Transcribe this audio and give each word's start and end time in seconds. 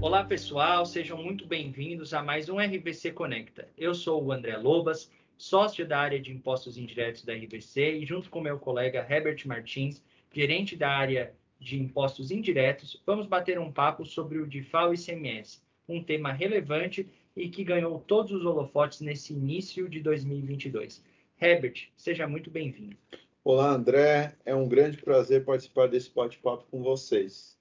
Olá, 0.00 0.22
pessoal, 0.22 0.84
sejam 0.84 1.20
muito 1.20 1.46
bem-vindos 1.46 2.12
a 2.12 2.22
mais 2.22 2.48
um 2.48 2.58
RVC 2.58 3.12
Conecta. 3.12 3.68
Eu 3.78 3.94
sou 3.94 4.22
o 4.22 4.30
André 4.30 4.56
Lobas, 4.56 5.10
sócio 5.38 5.86
da 5.86 5.98
área 5.98 6.20
de 6.20 6.30
impostos 6.30 6.76
indiretos 6.76 7.24
da 7.24 7.32
RVC, 7.32 7.98
e 7.98 8.06
junto 8.06 8.28
com 8.28 8.40
meu 8.40 8.58
colega 8.58 9.06
Herbert 9.08 9.42
Martins, 9.46 10.04
gerente 10.32 10.76
da 10.76 10.90
área 10.90 11.34
de 11.58 11.80
impostos 11.80 12.30
indiretos, 12.30 13.02
vamos 13.06 13.26
bater 13.26 13.58
um 13.58 13.72
papo 13.72 14.04
sobre 14.04 14.38
o 14.38 14.46
DIFAL 14.46 14.92
ICMS, 14.92 15.62
um 15.88 16.04
tema 16.04 16.30
relevante 16.30 17.08
e 17.34 17.48
que 17.48 17.64
ganhou 17.64 17.98
todos 18.00 18.32
os 18.32 18.44
holofotes 18.44 19.00
nesse 19.00 19.32
início 19.32 19.88
de 19.88 20.00
2022. 20.00 21.02
Herbert, 21.40 21.88
seja 21.96 22.28
muito 22.28 22.50
bem-vindo. 22.50 22.96
Olá, 23.42 23.70
André. 23.70 24.36
É 24.44 24.54
um 24.54 24.68
grande 24.68 24.98
prazer 24.98 25.44
participar 25.44 25.86
desse 25.86 26.12
bate-papo 26.12 26.64
com 26.70 26.82
vocês. 26.82 27.56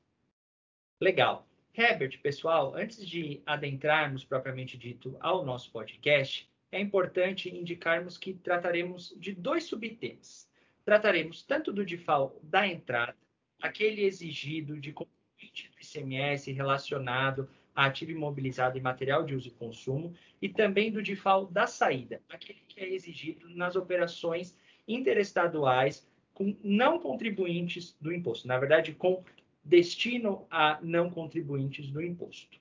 Legal. 1.02 1.46
Herbert, 1.78 2.21
pessoal, 2.21 2.74
antes 2.74 3.06
de 3.06 3.42
adentrarmos 3.46 4.24
propriamente 4.24 4.78
dito 4.78 5.18
ao 5.20 5.43
nosso 5.43 5.70
podcast, 5.71 6.50
é 6.71 6.79
importante 6.79 7.54
indicarmos 7.54 8.18
que 8.18 8.34
trataremos 8.34 9.14
de 9.18 9.34
dois 9.34 9.65
subtemas. 9.65 10.50
Trataremos 10.86 11.43
tanto 11.43 11.74
do 11.74 11.86
DIFAL 11.86 12.39
da 12.42 12.65
entrada, 12.65 13.18
aquele 13.61 14.06
exigido 14.06 14.79
de 14.79 14.93
contribuinte 14.93 15.70
do 15.70 15.82
ICMS 15.82 16.50
relacionado 16.54 17.50
a 17.76 17.87
ativo 17.87 18.12
imobilizado 18.12 18.78
e 18.78 18.82
material 18.82 19.26
de 19.26 19.36
uso 19.36 19.50
e 19.50 19.51
consumo, 19.51 20.15
e 20.42 20.48
também 20.48 20.89
do 20.89 21.04
DIFAL 21.04 21.48
da 21.48 21.68
saída, 21.68 22.21
aquele 22.29 22.62
que 22.70 22.79
é 22.79 22.93
exigido 22.93 23.50
nas 23.50 23.76
operações 23.76 24.57
interestaduais 24.87 26.07
com 26.34 26.56
não 26.64 27.00
contribuintes 27.00 27.98
do 28.00 28.14
imposto, 28.14 28.48
na 28.48 28.57
verdade, 28.57 28.93
com 28.93 29.21
destino 29.65 30.46
a 30.50 30.79
não 30.82 31.10
contribuintes 31.10 31.89
do 31.89 32.02
imposto. 32.02 32.59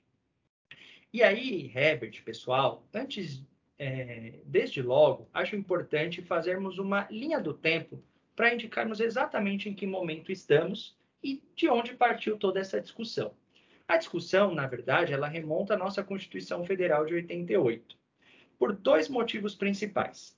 E 1.13 1.21
aí, 1.21 1.71
Herbert, 1.73 2.23
pessoal, 2.25 2.85
antes, 2.93 3.41
é, 3.77 4.39
desde 4.43 4.81
logo, 4.81 5.29
acho 5.33 5.55
importante 5.55 6.21
fazermos 6.21 6.79
uma 6.79 7.07
linha 7.11 7.39
do 7.39 7.53
tempo 7.53 8.03
para 8.35 8.53
indicarmos 8.53 8.99
exatamente 8.99 9.69
em 9.69 9.73
que 9.73 9.85
momento 9.85 10.31
estamos 10.31 10.97
e 11.23 11.41
de 11.55 11.69
onde 11.69 11.93
partiu 11.93 12.37
toda 12.37 12.59
essa 12.59 12.81
discussão. 12.81 13.33
A 13.87 13.97
discussão, 13.97 14.53
na 14.53 14.67
verdade, 14.67 15.13
ela 15.13 15.27
remonta 15.27 15.75
à 15.75 15.77
nossa 15.77 16.03
Constituição 16.03 16.65
Federal 16.65 17.05
de 17.05 17.13
88, 17.13 17.95
por 18.57 18.73
dois 18.73 19.07
motivos 19.07 19.53
principais. 19.53 20.35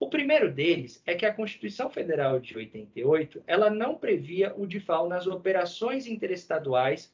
O 0.00 0.08
primeiro 0.08 0.52
deles 0.52 1.02
é 1.04 1.14
que 1.14 1.26
a 1.26 1.34
Constituição 1.34 1.90
Federal 1.90 2.38
de 2.38 2.56
88 2.56 3.42
ela 3.46 3.68
não 3.68 3.96
previa 3.96 4.54
o 4.56 4.66
DIFAL 4.66 5.08
nas 5.08 5.26
operações 5.26 6.06
interestaduais 6.06 7.12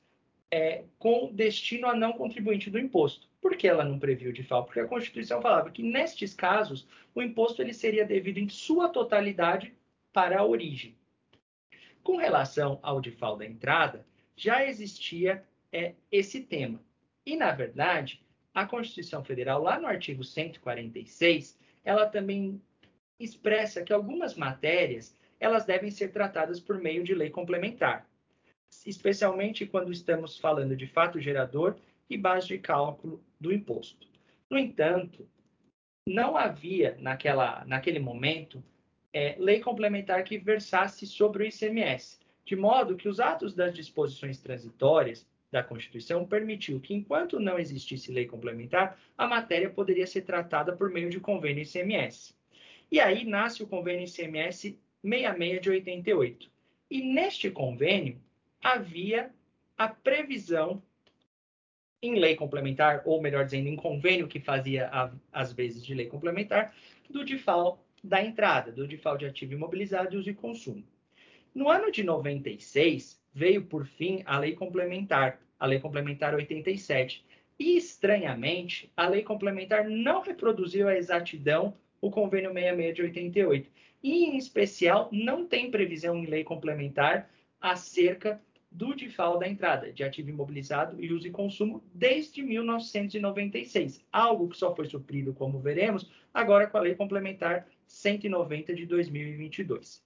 é, 0.50 0.84
com 0.98 1.32
destino 1.32 1.86
a 1.86 1.94
não 1.94 2.12
contribuinte 2.12 2.70
do 2.70 2.78
imposto. 2.78 3.26
Por 3.40 3.56
que 3.56 3.66
ela 3.66 3.84
não 3.84 3.98
previa 3.98 4.28
o 4.28 4.32
DIFAL? 4.32 4.64
Porque 4.64 4.80
a 4.80 4.86
Constituição 4.86 5.40
falava 5.40 5.70
que, 5.70 5.82
nestes 5.82 6.34
casos, 6.34 6.86
o 7.14 7.22
imposto 7.22 7.62
ele 7.62 7.72
seria 7.72 8.04
devido 8.04 8.38
em 8.38 8.48
sua 8.48 8.88
totalidade 8.88 9.74
para 10.12 10.38
a 10.38 10.46
origem. 10.46 10.94
Com 12.02 12.16
relação 12.16 12.78
ao 12.82 13.00
DIFAL 13.00 13.36
da 13.36 13.46
entrada, 13.46 14.06
já 14.36 14.64
existia 14.64 15.42
é 15.72 15.94
esse 16.12 16.42
tema. 16.42 16.80
E, 17.26 17.34
na 17.34 17.50
verdade, 17.50 18.22
a 18.54 18.64
Constituição 18.64 19.24
Federal, 19.24 19.60
lá 19.60 19.80
no 19.80 19.88
artigo 19.88 20.22
146, 20.22 21.58
ela 21.84 22.06
também 22.06 22.62
expressa 23.18 23.82
que 23.82 23.92
algumas 23.92 24.34
matérias 24.34 25.16
elas 25.38 25.64
devem 25.64 25.90
ser 25.90 26.12
tratadas 26.12 26.60
por 26.60 26.78
meio 26.78 27.04
de 27.04 27.14
lei 27.14 27.30
complementar, 27.30 28.08
especialmente 28.86 29.66
quando 29.66 29.92
estamos 29.92 30.38
falando 30.38 30.76
de 30.76 30.86
fato 30.86 31.20
gerador 31.20 31.76
e 32.08 32.16
base 32.16 32.48
de 32.48 32.58
cálculo 32.58 33.22
do 33.38 33.52
imposto. 33.52 34.06
No 34.50 34.58
entanto, 34.58 35.28
não 36.06 36.36
havia 36.36 36.96
naquela, 37.00 37.64
naquele 37.64 37.98
momento 37.98 38.62
é, 39.12 39.36
lei 39.38 39.60
complementar 39.60 40.22
que 40.24 40.36
versasse 40.36 41.06
sobre 41.06 41.44
o 41.44 41.46
ICMS, 41.46 42.18
de 42.44 42.56
modo 42.56 42.96
que 42.96 43.08
os 43.08 43.20
atos 43.20 43.54
das 43.54 43.74
disposições 43.74 44.38
transitórias 44.40 45.26
da 45.50 45.62
Constituição 45.62 46.26
permitiu 46.26 46.80
que, 46.80 46.92
enquanto 46.92 47.38
não 47.38 47.58
existisse 47.58 48.12
lei 48.12 48.26
complementar, 48.26 48.98
a 49.16 49.26
matéria 49.26 49.70
poderia 49.70 50.06
ser 50.06 50.22
tratada 50.22 50.76
por 50.76 50.90
meio 50.90 51.08
de 51.08 51.20
convênio 51.20 51.62
ICMS. 51.62 52.34
E 52.90 53.00
aí 53.00 53.24
nasce 53.24 53.62
o 53.62 53.66
convênio 53.66 54.06
ICMS 54.06 54.78
66 55.02 55.60
de 55.60 55.70
88. 55.70 56.50
E 56.90 57.02
neste 57.02 57.50
convênio 57.50 58.20
havia 58.62 59.30
a 59.76 59.88
previsão 59.88 60.82
em 62.02 62.18
lei 62.18 62.36
complementar, 62.36 63.02
ou 63.04 63.20
melhor 63.20 63.44
dizendo, 63.44 63.68
em 63.68 63.76
convênio 63.76 64.28
que 64.28 64.38
fazia 64.38 64.90
às 65.32 65.52
vezes 65.52 65.84
de 65.84 65.94
lei 65.94 66.06
complementar, 66.06 66.74
do 67.08 67.24
DIFAL 67.24 67.82
da 68.02 68.22
entrada, 68.22 68.70
do 68.70 68.86
DIFAL 68.86 69.16
de 69.16 69.26
ativo 69.26 69.54
imobilizado 69.54 70.14
e 70.14 70.18
uso 70.18 70.30
e 70.30 70.34
consumo. 70.34 70.84
No 71.54 71.70
ano 71.70 71.90
de 71.90 72.02
96, 72.02 73.20
veio 73.32 73.64
por 73.64 73.86
fim 73.86 74.22
a 74.26 74.38
lei 74.38 74.54
complementar, 74.54 75.40
a 75.58 75.66
Lei 75.66 75.80
Complementar 75.80 76.34
87. 76.34 77.24
E, 77.58 77.76
estranhamente, 77.76 78.92
a 78.96 79.08
Lei 79.08 79.22
Complementar 79.22 79.88
não 79.88 80.20
reproduziu 80.20 80.88
a 80.88 80.96
exatidão 80.96 81.74
o 82.04 82.10
Convênio 82.10 82.52
66 82.52 82.94
de 82.94 83.02
88. 83.02 83.70
E, 84.02 84.24
em 84.26 84.36
especial, 84.36 85.08
não 85.10 85.46
tem 85.46 85.70
previsão 85.70 86.18
em 86.18 86.26
lei 86.26 86.44
complementar 86.44 87.30
acerca 87.58 88.38
do 88.70 88.94
DIFAL 88.94 89.38
da 89.38 89.48
entrada, 89.48 89.90
de 89.90 90.04
ativo 90.04 90.28
imobilizado 90.28 91.02
e 91.02 91.10
uso 91.10 91.26
e 91.26 91.30
consumo, 91.30 91.82
desde 91.94 92.42
1996. 92.42 94.04
Algo 94.12 94.50
que 94.50 94.58
só 94.58 94.74
foi 94.76 94.84
suprido, 94.84 95.32
como 95.32 95.60
veremos, 95.60 96.10
agora 96.34 96.66
com 96.66 96.76
a 96.76 96.80
Lei 96.82 96.94
Complementar 96.94 97.66
190 97.86 98.74
de 98.74 98.84
2022. 98.84 100.04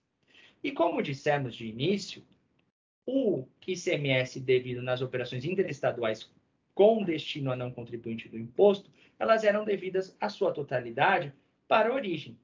E 0.62 0.70
como 0.70 1.02
dissemos 1.02 1.56
de 1.56 1.66
início, 1.66 2.22
o 3.04 3.44
ICMS 3.66 4.38
devido 4.38 4.82
nas 4.82 5.02
operações 5.02 5.44
interestaduais 5.44 6.30
com 6.74 7.02
destino 7.02 7.50
a 7.50 7.56
não 7.56 7.72
contribuinte 7.72 8.28
do 8.28 8.38
imposto, 8.38 8.88
elas 9.18 9.42
eram 9.42 9.64
devidas 9.64 10.16
à 10.20 10.28
sua 10.28 10.52
totalidade 10.52 11.32
para 11.68 11.90
a 11.90 11.94
origem. 11.94 12.36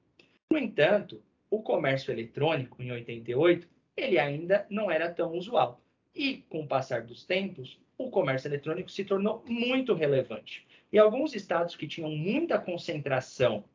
No 0.49 0.57
entanto, 0.57 1.21
o 1.49 1.61
comércio 1.61 2.11
eletrônico, 2.11 2.81
em 2.81 2.91
88, 2.91 3.67
ele 3.97 4.19
ainda 4.19 4.65
não 4.69 4.89
era 4.89 5.11
tão 5.11 5.33
usual. 5.33 5.81
E, 6.15 6.37
com 6.49 6.61
o 6.61 6.67
passar 6.67 7.01
dos 7.01 7.25
tempos, 7.25 7.77
o 7.97 8.09
comércio 8.09 8.47
eletrônico 8.47 8.91
se 8.91 9.03
tornou 9.03 9.43
muito 9.47 9.93
relevante. 9.93 10.65
E 10.91 10.99
alguns 10.99 11.33
estados 11.33 11.75
que 11.75 11.87
tinham 11.87 12.11
muita 12.11 12.59
concentração 12.59 13.65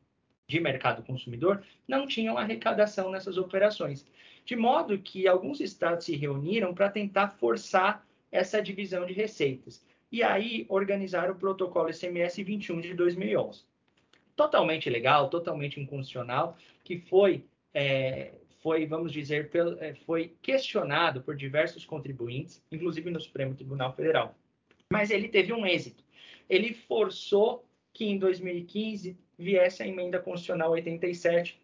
de 0.47 0.59
mercado 0.59 1.03
consumidor 1.03 1.63
não 1.87 2.07
tinham 2.07 2.37
arrecadação 2.37 3.11
nessas 3.11 3.37
operações. 3.37 4.05
De 4.45 4.55
modo 4.55 4.97
que 4.97 5.27
alguns 5.27 5.59
estados 5.59 6.05
se 6.05 6.15
reuniram 6.15 6.73
para 6.73 6.89
tentar 6.89 7.29
forçar 7.29 8.05
essa 8.31 8.61
divisão 8.61 9.05
de 9.05 9.13
receitas. 9.13 9.85
E 10.11 10.23
aí 10.23 10.65
organizaram 10.67 11.33
o 11.33 11.37
protocolo 11.37 11.89
ICMS 11.89 12.43
21 12.43 12.81
de 12.81 12.93
2011. 12.93 13.63
Totalmente 14.35 14.89
legal, 14.89 15.29
totalmente 15.29 15.79
inconstitucional, 15.79 16.57
que 16.83 16.97
foi, 16.97 17.43
é, 17.73 18.33
foi 18.61 18.85
vamos 18.85 19.11
dizer, 19.11 19.49
é, 19.79 19.93
foi 20.05 20.35
questionado 20.41 21.21
por 21.21 21.35
diversos 21.35 21.85
contribuintes, 21.85 22.63
inclusive 22.71 23.09
no 23.09 23.19
Supremo 23.19 23.55
Tribunal 23.55 23.93
Federal. 23.93 24.35
Mas 24.91 25.09
ele 25.09 25.27
teve 25.27 25.53
um 25.53 25.65
êxito. 25.65 26.03
Ele 26.49 26.73
forçou 26.73 27.65
que 27.93 28.05
em 28.05 28.17
2015 28.17 29.17
viesse 29.37 29.81
a 29.83 29.87
emenda 29.87 30.19
constitucional 30.19 30.71
87, 30.71 31.59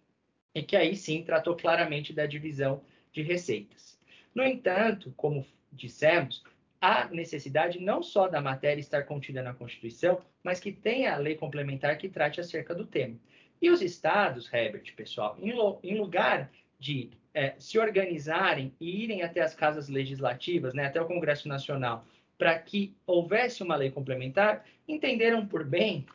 e 0.54 0.64
que 0.64 0.76
aí 0.76 0.96
sim 0.96 1.24
tratou 1.24 1.56
claramente 1.56 2.12
da 2.12 2.26
divisão 2.26 2.82
de 3.14 3.22
receitas. 3.22 4.00
No 4.34 4.44
entanto, 4.44 5.14
como 5.16 5.46
dissemos, 5.72 6.44
há 6.82 7.08
necessidade 7.10 7.80
não 7.80 8.02
só 8.02 8.28
da 8.28 8.42
matéria 8.42 8.80
estar 8.80 9.04
contida 9.04 9.42
na 9.42 9.54
Constituição, 9.54 10.22
mas 10.44 10.60
que 10.60 10.72
tenha 10.72 11.14
a 11.14 11.18
lei 11.18 11.36
complementar 11.36 11.98
que 11.98 12.10
trate 12.10 12.40
acerca 12.40 12.74
do 12.74 12.86
tema. 12.86 13.16
E 13.62 13.70
os 13.70 13.82
estados, 13.82 14.52
Herbert, 14.54 14.94
pessoal, 14.96 15.38
em, 15.42 15.98
lugar 15.98 16.52
de 16.80 17.10
é, 17.34 17.56
se 17.58 17.80
organizarem 17.80 18.74
e 18.80 19.04
irem 19.04 19.24
até 19.24 19.42
as 19.42 19.56
casas 19.56 19.90
legislativas, 19.90 20.74
né, 20.74 20.86
até 20.86 21.02
o 21.02 21.08
Congresso 21.08 21.48
Nacional, 21.48 22.06
para 22.38 22.58
que 22.60 22.96
houvesse 23.06 23.64
uma 23.64 23.76
lei 23.76 23.90
complementar, 23.90 24.64
entenderam 24.88 25.46
por 25.46 25.64
bem 25.64 26.06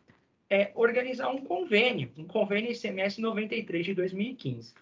é, 0.48 0.70
organizar 0.74 1.30
um 1.30 1.38
convênio, 1.38 2.12
um 2.16 2.24
convênio 2.24 2.70
ICMS 2.70 3.20
93 3.20 3.86
de 3.86 3.94
2015. 3.94 4.74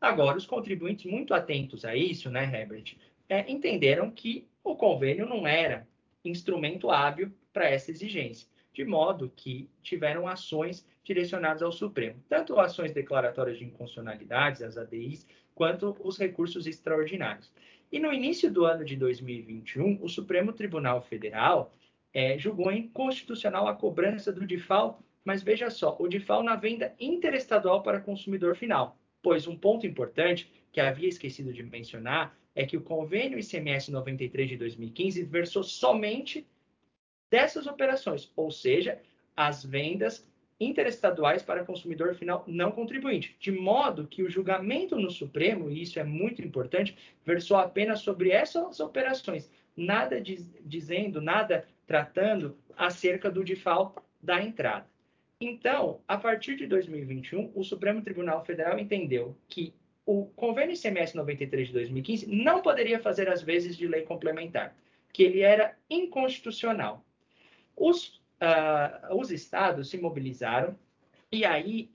Agora, 0.00 0.36
os 0.36 0.46
contribuintes 0.46 1.10
muito 1.10 1.34
atentos 1.34 1.84
a 1.84 1.94
isso, 1.94 2.30
né, 2.30 2.44
Herbert, 2.44 2.96
é, 3.28 3.50
entenderam 3.50 4.10
que 4.10 4.48
o 4.70 4.76
convênio 4.76 5.26
não 5.26 5.46
era 5.46 5.88
instrumento 6.24 6.90
hábil 6.90 7.32
para 7.52 7.68
essa 7.68 7.90
exigência, 7.90 8.48
de 8.72 8.84
modo 8.84 9.32
que 9.34 9.68
tiveram 9.82 10.28
ações 10.28 10.86
direcionadas 11.02 11.62
ao 11.62 11.72
Supremo, 11.72 12.22
tanto 12.28 12.58
ações 12.60 12.92
declaratórias 12.92 13.58
de 13.58 13.64
inconstitucionalidades, 13.64 14.62
as 14.62 14.76
ADIs, 14.76 15.26
quanto 15.54 15.96
os 16.00 16.18
recursos 16.18 16.66
extraordinários. 16.66 17.50
E 17.90 17.98
no 17.98 18.12
início 18.12 18.52
do 18.52 18.66
ano 18.66 18.84
de 18.84 18.94
2021, 18.94 19.98
o 20.02 20.08
Supremo 20.08 20.52
Tribunal 20.52 21.00
Federal 21.00 21.74
é, 22.12 22.38
julgou 22.38 22.70
inconstitucional 22.70 23.66
a 23.66 23.74
cobrança 23.74 24.30
do 24.30 24.46
DIFAL, 24.46 25.02
mas 25.24 25.42
veja 25.42 25.70
só, 25.70 25.96
o 25.98 26.06
DIFAL 26.06 26.42
na 26.42 26.56
venda 26.56 26.94
interestadual 27.00 27.82
para 27.82 28.00
consumidor 28.00 28.54
final, 28.54 28.98
pois 29.22 29.46
um 29.46 29.56
ponto 29.56 29.86
importante 29.86 30.52
que 30.70 30.80
havia 30.80 31.08
esquecido 31.08 31.52
de 31.52 31.62
mencionar 31.62 32.36
é 32.58 32.66
que 32.66 32.76
o 32.76 32.80
convênio 32.80 33.38
ICMS 33.38 33.88
93 33.92 34.48
de 34.48 34.56
2015 34.56 35.22
versou 35.22 35.62
somente 35.62 36.44
dessas 37.30 37.68
operações, 37.68 38.32
ou 38.34 38.50
seja, 38.50 39.00
as 39.36 39.64
vendas 39.64 40.26
interestaduais 40.58 41.40
para 41.40 41.64
consumidor 41.64 42.16
final 42.16 42.42
não 42.48 42.72
contribuinte, 42.72 43.36
de 43.38 43.52
modo 43.52 44.08
que 44.08 44.24
o 44.24 44.28
julgamento 44.28 44.96
no 44.96 45.08
Supremo, 45.08 45.70
e 45.70 45.82
isso 45.82 46.00
é 46.00 46.02
muito 46.04 46.42
importante, 46.42 46.98
versou 47.24 47.56
apenas 47.56 48.00
sobre 48.00 48.32
essas 48.32 48.80
operações, 48.80 49.48
nada 49.76 50.20
diz, 50.20 50.52
dizendo, 50.64 51.20
nada 51.20 51.64
tratando 51.86 52.58
acerca 52.76 53.30
do 53.30 53.44
default 53.44 53.94
da 54.20 54.42
entrada. 54.42 54.88
Então, 55.40 56.00
a 56.08 56.18
partir 56.18 56.56
de 56.56 56.66
2021, 56.66 57.52
o 57.54 57.62
Supremo 57.62 58.02
Tribunal 58.02 58.44
Federal 58.44 58.76
entendeu 58.80 59.36
que 59.46 59.72
o 60.08 60.24
convênio 60.28 60.74
ICMS 60.74 61.14
93 61.14 61.66
de 61.66 61.74
2015 61.74 62.34
não 62.34 62.62
poderia 62.62 62.98
fazer 62.98 63.28
as 63.28 63.42
vezes 63.42 63.76
de 63.76 63.86
lei 63.86 64.00
complementar, 64.02 64.74
que 65.12 65.22
ele 65.22 65.40
era 65.40 65.76
inconstitucional. 65.90 67.04
Os, 67.76 68.18
uh, 68.40 69.14
os 69.14 69.30
estados 69.30 69.90
se 69.90 69.98
mobilizaram 69.98 70.74
e 71.30 71.44
aí 71.44 71.90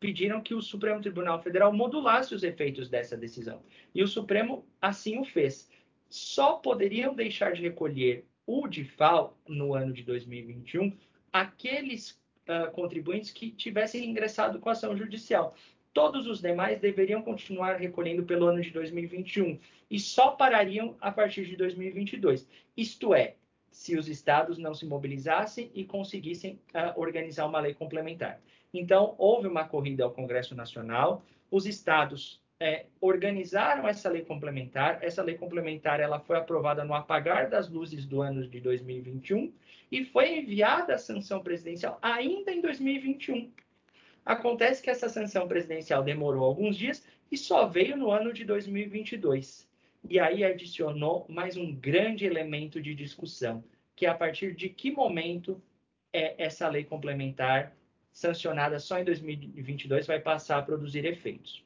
pediram 0.00 0.40
que 0.40 0.52
o 0.52 0.60
Supremo 0.60 1.00
Tribunal 1.00 1.40
Federal 1.40 1.72
modulasse 1.72 2.34
os 2.34 2.42
efeitos 2.42 2.88
dessa 2.88 3.16
decisão. 3.16 3.62
E 3.94 4.02
o 4.02 4.08
Supremo 4.08 4.66
assim 4.82 5.20
o 5.20 5.24
fez. 5.24 5.70
Só 6.08 6.54
poderiam 6.54 7.14
deixar 7.14 7.52
de 7.52 7.62
recolher 7.62 8.26
o 8.44 8.66
DIFAL 8.66 9.38
no 9.46 9.74
ano 9.74 9.92
de 9.92 10.02
2021 10.02 10.92
aqueles 11.32 12.20
uh, 12.48 12.68
contribuintes 12.72 13.30
que 13.30 13.52
tivessem 13.52 14.10
ingressado 14.10 14.58
com 14.58 14.70
ação 14.70 14.96
judicial. 14.96 15.54
Todos 15.94 16.26
os 16.26 16.40
demais 16.42 16.80
deveriam 16.80 17.22
continuar 17.22 17.76
recolhendo 17.76 18.24
pelo 18.24 18.46
ano 18.46 18.60
de 18.60 18.70
2021 18.70 19.58
e 19.88 20.00
só 20.00 20.32
parariam 20.32 20.96
a 21.00 21.12
partir 21.12 21.46
de 21.46 21.56
2022. 21.56 22.48
Isto 22.76 23.14
é, 23.14 23.36
se 23.70 23.96
os 23.96 24.08
estados 24.08 24.58
não 24.58 24.74
se 24.74 24.84
mobilizassem 24.84 25.70
e 25.72 25.84
conseguissem 25.84 26.60
uh, 26.74 27.00
organizar 27.00 27.46
uma 27.46 27.60
lei 27.60 27.74
complementar. 27.74 28.40
Então, 28.72 29.14
houve 29.18 29.46
uma 29.46 29.68
corrida 29.68 30.02
ao 30.02 30.10
Congresso 30.10 30.54
Nacional, 30.56 31.24
os 31.48 31.64
estados 31.64 32.42
é, 32.58 32.86
organizaram 33.00 33.86
essa 33.86 34.08
lei 34.08 34.22
complementar. 34.22 34.98
Essa 35.02 35.22
lei 35.22 35.36
complementar 35.36 36.00
ela 36.00 36.18
foi 36.18 36.36
aprovada 36.36 36.84
no 36.84 36.94
apagar 36.94 37.48
das 37.48 37.68
luzes 37.68 38.06
do 38.06 38.22
ano 38.22 38.48
de 38.48 38.60
2021 38.60 39.52
e 39.92 40.04
foi 40.04 40.38
enviada 40.38 40.94
a 40.94 40.98
sanção 40.98 41.40
presidencial 41.40 41.98
ainda 42.02 42.52
em 42.52 42.60
2021. 42.60 43.52
Acontece 44.24 44.82
que 44.82 44.88
essa 44.88 45.08
sanção 45.08 45.46
presidencial 45.46 46.02
demorou 46.02 46.44
alguns 46.44 46.76
dias 46.76 47.06
e 47.30 47.36
só 47.36 47.66
veio 47.66 47.96
no 47.96 48.10
ano 48.10 48.32
de 48.32 48.44
2022. 48.44 49.68
E 50.08 50.18
aí 50.18 50.44
adicionou 50.44 51.26
mais 51.28 51.56
um 51.56 51.74
grande 51.74 52.24
elemento 52.24 52.80
de 52.80 52.94
discussão, 52.94 53.62
que 53.94 54.06
é 54.06 54.08
a 54.08 54.14
partir 54.14 54.54
de 54.54 54.68
que 54.68 54.90
momento 54.90 55.62
é 56.12 56.34
essa 56.42 56.68
lei 56.68 56.84
complementar 56.84 57.76
sancionada 58.12 58.78
só 58.78 58.98
em 58.98 59.04
2022 59.04 60.06
vai 60.06 60.20
passar 60.20 60.58
a 60.58 60.62
produzir 60.62 61.04
efeitos. 61.04 61.64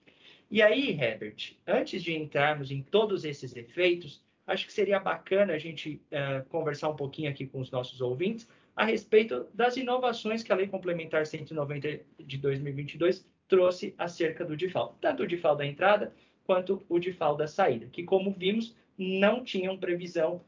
E 0.51 0.63
aí, 0.63 0.99
Herbert, 0.99 1.57
antes 1.67 2.03
de 2.03 2.17
entrarmos 2.17 2.71
em 2.71 2.83
todos 2.83 3.25
esses 3.25 3.55
efeitos, 3.55 4.25
acho 4.47 4.67
que 4.67 4.73
seria 4.73 4.99
bacana 4.99 5.53
a 5.53 5.59
gente 5.59 6.01
uh, 6.11 6.49
conversar 6.49 6.89
um 6.89 6.97
pouquinho 6.97 7.31
aqui 7.31 7.47
com 7.47 7.61
os 7.61 7.71
nossos 7.71 8.01
ouvintes 8.01 8.49
a 8.79 8.85
respeito 8.85 9.49
das 9.53 9.77
inovações 9.77 10.45
que 10.45 10.53
a 10.53 10.55
Lei 10.55 10.69
Complementar 10.69 11.27
190 11.27 12.01
de 12.21 12.39
2022 12.39 13.27
trouxe 13.49 13.93
acerca 13.99 14.45
do 14.45 14.57
DIFAL, 14.57 14.97
tanto 15.01 15.25
o 15.25 15.27
DIFAL 15.27 15.57
da 15.57 15.67
entrada 15.67 16.15
quanto 16.45 16.87
o 16.89 17.01
DIFAL 17.01 17.37
da 17.37 17.49
saída, 17.49 17.89
que, 17.89 18.05
como 18.05 18.33
vimos, 18.33 18.77
não 18.97 19.43
tinham 19.43 19.77
previsão 19.77 20.45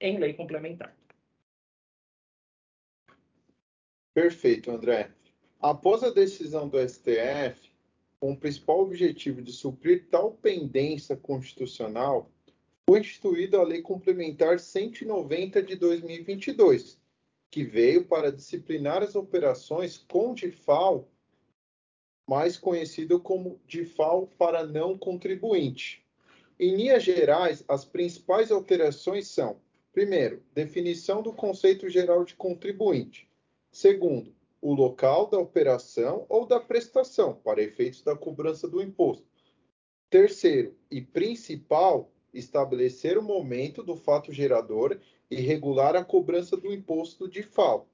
em 0.00 0.16
lei 0.16 0.32
complementar. 0.32 0.94
Perfeito, 4.14 4.70
André. 4.70 5.10
Após 5.60 6.04
a 6.04 6.10
decisão 6.10 6.68
do 6.68 6.78
STF, 6.78 7.68
com 8.20 8.30
o 8.30 8.36
principal 8.36 8.78
objetivo 8.78 9.42
de 9.42 9.52
suprir 9.52 10.06
tal 10.08 10.34
pendência 10.34 11.16
constitucional, 11.16 12.30
foi 12.88 13.00
instituída 13.00 13.58
a 13.58 13.64
Lei 13.64 13.82
Complementar 13.82 14.60
190 14.60 15.60
de 15.62 15.74
2022, 15.74 17.01
que 17.52 17.62
veio 17.62 18.06
para 18.06 18.32
disciplinar 18.32 19.02
as 19.02 19.14
operações 19.14 19.98
com 19.98 20.32
DIFAL 20.32 21.06
mais 22.26 22.56
conhecido 22.56 23.20
como 23.20 23.60
DIFAL 23.66 24.26
para 24.38 24.66
não 24.66 24.96
contribuinte. 24.96 26.02
Em 26.58 26.74
linhas 26.74 27.02
gerais, 27.02 27.62
as 27.68 27.84
principais 27.84 28.50
alterações 28.50 29.28
são: 29.28 29.60
primeiro, 29.92 30.42
definição 30.54 31.20
do 31.20 31.30
conceito 31.30 31.90
geral 31.90 32.24
de 32.24 32.34
contribuinte. 32.34 33.28
Segundo, 33.70 34.34
o 34.58 34.72
local 34.72 35.28
da 35.28 35.38
operação 35.38 36.24
ou 36.30 36.46
da 36.46 36.58
prestação 36.58 37.34
para 37.34 37.62
efeitos 37.62 38.00
da 38.00 38.16
cobrança 38.16 38.66
do 38.66 38.80
imposto. 38.80 39.26
Terceiro 40.08 40.74
e 40.90 41.02
principal, 41.02 42.10
estabelecer 42.32 43.18
o 43.18 43.22
momento 43.22 43.82
do 43.82 43.96
fato 43.96 44.32
gerador 44.32 44.98
e 45.30 45.36
regular 45.36 45.96
a 45.96 46.04
cobrança 46.04 46.56
do 46.56 46.72
imposto 46.72 47.28
de 47.28 47.42
FAO 47.42 47.86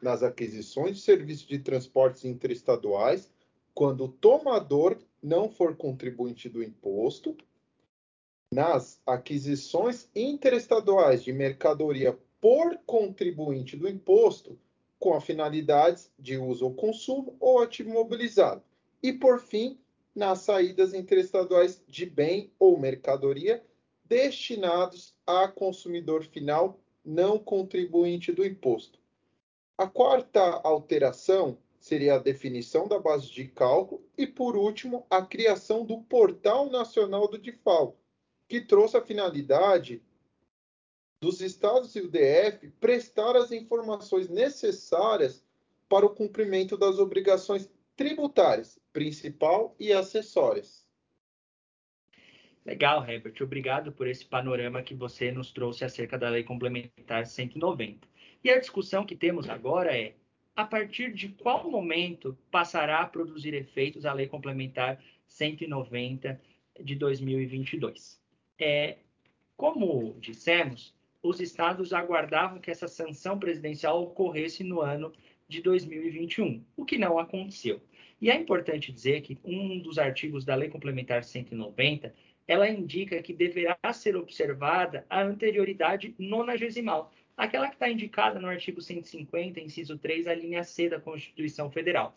nas 0.00 0.22
aquisições 0.22 0.96
de 0.96 1.02
serviços 1.02 1.46
de 1.46 1.58
transportes 1.58 2.24
interestaduais 2.24 3.30
quando 3.74 4.04
o 4.04 4.08
tomador 4.08 4.98
não 5.22 5.48
for 5.48 5.76
contribuinte 5.76 6.48
do 6.48 6.62
imposto, 6.62 7.36
nas 8.52 9.00
aquisições 9.06 10.08
interestaduais 10.14 11.22
de 11.22 11.32
mercadoria 11.32 12.18
por 12.40 12.78
contribuinte 12.84 13.76
do 13.76 13.88
imposto, 13.88 14.58
com 14.98 15.14
a 15.14 15.20
finalidades 15.20 16.10
de 16.18 16.36
uso 16.36 16.64
ou 16.64 16.74
consumo 16.74 17.36
ou 17.38 17.60
ativo 17.60 17.90
mobilizado. 17.90 18.62
E, 19.02 19.12
por 19.12 19.40
fim, 19.40 19.78
nas 20.14 20.40
saídas 20.40 20.92
interestaduais 20.92 21.82
de 21.86 22.04
bem 22.04 22.50
ou 22.58 22.78
mercadoria 22.78 23.62
destinados 24.10 25.14
a 25.24 25.46
consumidor 25.46 26.24
final 26.24 26.80
não 27.04 27.38
contribuinte 27.38 28.32
do 28.32 28.44
imposto. 28.44 28.98
A 29.78 29.86
quarta 29.86 30.40
alteração 30.64 31.56
seria 31.78 32.16
a 32.16 32.18
definição 32.18 32.88
da 32.88 32.98
base 32.98 33.30
de 33.30 33.46
cálculo 33.46 34.04
e, 34.18 34.26
por 34.26 34.56
último, 34.56 35.06
a 35.08 35.22
criação 35.22 35.86
do 35.86 36.02
Portal 36.02 36.68
Nacional 36.68 37.28
do 37.28 37.38
DIFAL, 37.38 37.96
que 38.48 38.60
trouxe 38.60 38.96
a 38.96 39.00
finalidade 39.00 40.02
dos 41.22 41.40
estados 41.40 41.94
e 41.94 42.00
o 42.00 42.10
DF 42.10 42.68
prestar 42.80 43.36
as 43.36 43.52
informações 43.52 44.28
necessárias 44.28 45.44
para 45.88 46.04
o 46.04 46.14
cumprimento 46.14 46.76
das 46.76 46.98
obrigações 46.98 47.70
tributárias, 47.94 48.76
principal 48.92 49.76
e 49.78 49.92
acessórias. 49.92 50.79
Legal, 52.64 53.08
Herbert. 53.08 53.34
Obrigado 53.40 53.90
por 53.90 54.06
esse 54.06 54.24
panorama 54.24 54.82
que 54.82 54.94
você 54.94 55.32
nos 55.32 55.50
trouxe 55.50 55.84
acerca 55.84 56.18
da 56.18 56.28
Lei 56.28 56.44
Complementar 56.44 57.26
190. 57.26 58.06
E 58.44 58.50
a 58.50 58.58
discussão 58.58 59.04
que 59.04 59.16
temos 59.16 59.48
agora 59.48 59.96
é 59.96 60.14
a 60.54 60.64
partir 60.64 61.12
de 61.12 61.28
qual 61.28 61.70
momento 61.70 62.36
passará 62.50 63.00
a 63.00 63.06
produzir 63.06 63.54
efeitos 63.54 64.04
a 64.04 64.12
Lei 64.12 64.26
Complementar 64.26 65.02
190 65.26 66.40
de 66.80 66.94
2022. 66.94 68.20
É, 68.58 68.98
como 69.56 70.16
dissemos, 70.20 70.94
os 71.22 71.40
estados 71.40 71.92
aguardavam 71.92 72.60
que 72.60 72.70
essa 72.70 72.88
sanção 72.88 73.38
presidencial 73.38 74.02
ocorresse 74.02 74.64
no 74.64 74.80
ano 74.80 75.12
de 75.48 75.60
2021, 75.62 76.64
o 76.76 76.84
que 76.84 76.98
não 76.98 77.18
aconteceu. 77.18 77.80
E 78.20 78.30
é 78.30 78.36
importante 78.36 78.92
dizer 78.92 79.22
que 79.22 79.38
um 79.42 79.78
dos 79.78 79.98
artigos 79.98 80.44
da 80.44 80.54
Lei 80.54 80.68
Complementar 80.68 81.24
190, 81.24 82.14
ela 82.50 82.68
indica 82.68 83.22
que 83.22 83.32
deverá 83.32 83.78
ser 83.92 84.16
observada 84.16 85.06
a 85.08 85.22
anterioridade 85.22 86.16
nonagesimal, 86.18 87.12
aquela 87.36 87.68
que 87.68 87.74
está 87.74 87.88
indicada 87.88 88.40
no 88.40 88.48
artigo 88.48 88.80
150, 88.80 89.60
inciso 89.60 89.96
3, 89.96 90.26
a 90.26 90.34
linha 90.34 90.64
C 90.64 90.88
da 90.88 90.98
Constituição 90.98 91.70
Federal. 91.70 92.12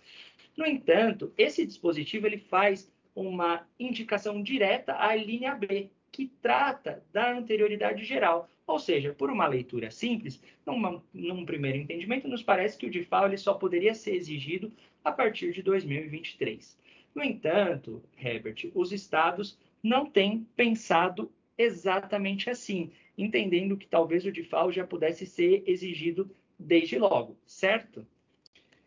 No 0.57 0.65
entanto, 0.65 1.31
esse 1.37 1.63
dispositivo 1.63 2.25
ele 2.25 2.39
faz 2.39 2.91
uma 3.15 3.63
indicação 3.79 4.41
direta 4.41 4.95
à 4.97 5.15
linha 5.15 5.53
B, 5.53 5.91
que 6.11 6.31
trata 6.41 7.03
da 7.13 7.31
anterioridade 7.31 8.03
geral. 8.03 8.49
Ou 8.65 8.79
seja, 8.79 9.13
por 9.13 9.29
uma 9.29 9.45
leitura 9.45 9.91
simples, 9.91 10.41
numa, 10.65 11.03
num 11.13 11.45
primeiro 11.45 11.77
entendimento, 11.77 12.27
nos 12.27 12.41
parece 12.41 12.75
que 12.75 12.87
o 12.87 12.89
DIFAL 12.89 13.27
ele 13.27 13.37
só 13.37 13.53
poderia 13.53 13.93
ser 13.93 14.15
exigido 14.15 14.71
a 15.03 15.11
partir 15.11 15.51
de 15.51 15.61
2023. 15.61 16.75
No 17.13 17.23
entanto, 17.23 18.01
Herbert, 18.17 18.71
os 18.73 18.91
estados 18.91 19.59
não 19.83 20.05
têm 20.09 20.47
pensado 20.55 21.29
exatamente 21.57 22.49
assim. 22.49 22.91
entendendo 23.15 23.77
que 23.77 23.85
talvez 23.85 24.25
o 24.25 24.31
DIFAL 24.31 24.71
já 24.71 24.87
pudesse 24.87 25.25
ser 25.27 25.63
exigido 25.67 26.31
desde 26.57 26.97
logo, 26.97 27.37
certo? 27.45 28.07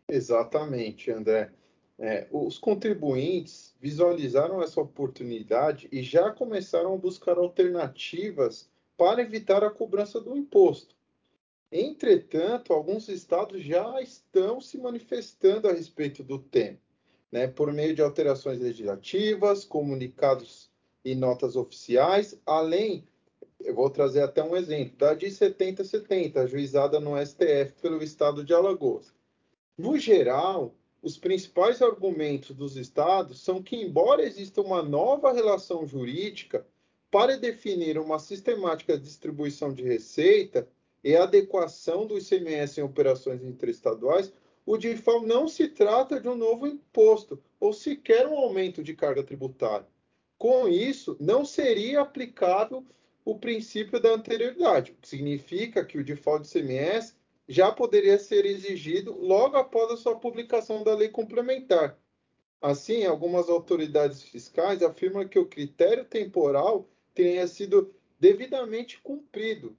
Exatamente, 0.09 1.11
André. 1.11 1.51
É, 1.99 2.27
os 2.31 2.59
contribuintes 2.59 3.75
visualizaram 3.79 4.61
essa 4.61 4.81
oportunidade 4.81 5.87
e 5.91 6.03
já 6.03 6.31
começaram 6.31 6.93
a 6.93 6.97
buscar 6.97 7.37
alternativas 7.37 8.69
para 8.97 9.21
evitar 9.21 9.63
a 9.63 9.69
cobrança 9.69 10.19
do 10.19 10.35
imposto. 10.35 10.95
Entretanto, 11.71 12.71
alguns 12.71 13.09
estados 13.09 13.61
já 13.63 14.01
estão 14.01 14.61
se 14.61 14.77
manifestando 14.77 15.67
a 15.67 15.73
respeito 15.73 16.23
do 16.23 16.39
tema, 16.39 16.77
né, 17.31 17.47
por 17.47 17.73
meio 17.73 17.93
de 17.93 18.01
alterações 18.01 18.59
legislativas, 18.59 19.65
comunicados 19.65 20.69
e 21.07 21.15
notas 21.15 21.55
oficiais, 21.55 22.37
além, 22.45 23.07
eu 23.61 23.73
vou 23.73 23.89
trazer 23.89 24.21
até 24.23 24.43
um 24.43 24.57
exemplo, 24.57 24.97
da 24.97 25.13
de 25.13 25.31
7070, 25.31 26.41
ajuizada 26.41 26.99
no 26.99 27.17
STF 27.25 27.81
pelo 27.81 28.03
estado 28.03 28.43
de 28.43 28.53
Alagoas. 28.53 29.13
No 29.77 29.97
geral, 29.97 30.75
os 31.01 31.17
principais 31.17 31.81
argumentos 31.81 32.53
dos 32.53 32.75
estados 32.75 33.39
são 33.39 33.63
que, 33.63 33.77
embora 33.77 34.21
exista 34.21 34.59
uma 34.59 34.83
nova 34.83 35.31
relação 35.31 35.87
jurídica 35.87 36.67
para 37.09 37.37
definir 37.37 37.97
uma 37.97 38.19
sistemática 38.19 38.97
distribuição 38.97 39.71
de 39.71 39.83
receita 39.83 40.67
e 41.01 41.15
adequação 41.15 42.05
do 42.05 42.17
ICMS 42.17 42.81
em 42.81 42.83
operações 42.83 43.41
interestaduais, 43.45 44.33
o 44.65 44.77
DIFAL 44.77 45.21
não 45.21 45.47
se 45.47 45.69
trata 45.69 46.19
de 46.19 46.27
um 46.27 46.35
novo 46.35 46.67
imposto 46.67 47.41
ou 47.61 47.71
sequer 47.71 48.27
um 48.27 48.37
aumento 48.37 48.83
de 48.83 48.93
carga 48.93 49.23
tributária. 49.23 49.87
Com 50.37 50.67
isso, 50.67 51.17
não 51.19 51.43
seria 51.43 52.01
aplicável 52.01 52.85
o 53.25 53.37
princípio 53.37 53.99
da 53.99 54.13
anterioridade, 54.13 54.91
o 54.91 54.95
que 54.95 55.07
significa 55.07 55.83
que 55.83 55.97
o 55.97 56.03
default 56.03 56.47
de 56.47 56.59
ICMS 56.59 57.15
já 57.47 57.71
poderia 57.71 58.19
ser 58.19 58.45
exigido 58.45 59.17
logo 59.17 59.57
após 59.57 59.91
a 59.91 59.97
sua 59.97 60.19
publicação 60.19 60.83
da 60.83 60.95
lei 60.95 61.09
complementar. 61.09 61.97
Assim, 62.61 63.05
algumas 63.05 63.49
autoridades 63.49 64.23
fiscais 64.23 64.81
afirmam 64.81 65.27
que 65.27 65.39
o 65.39 65.45
critério 65.45 66.05
temporal 66.05 66.87
tenha 67.13 67.47
sido 67.47 67.93
devidamente 68.19 68.99
cumprido, 69.01 69.77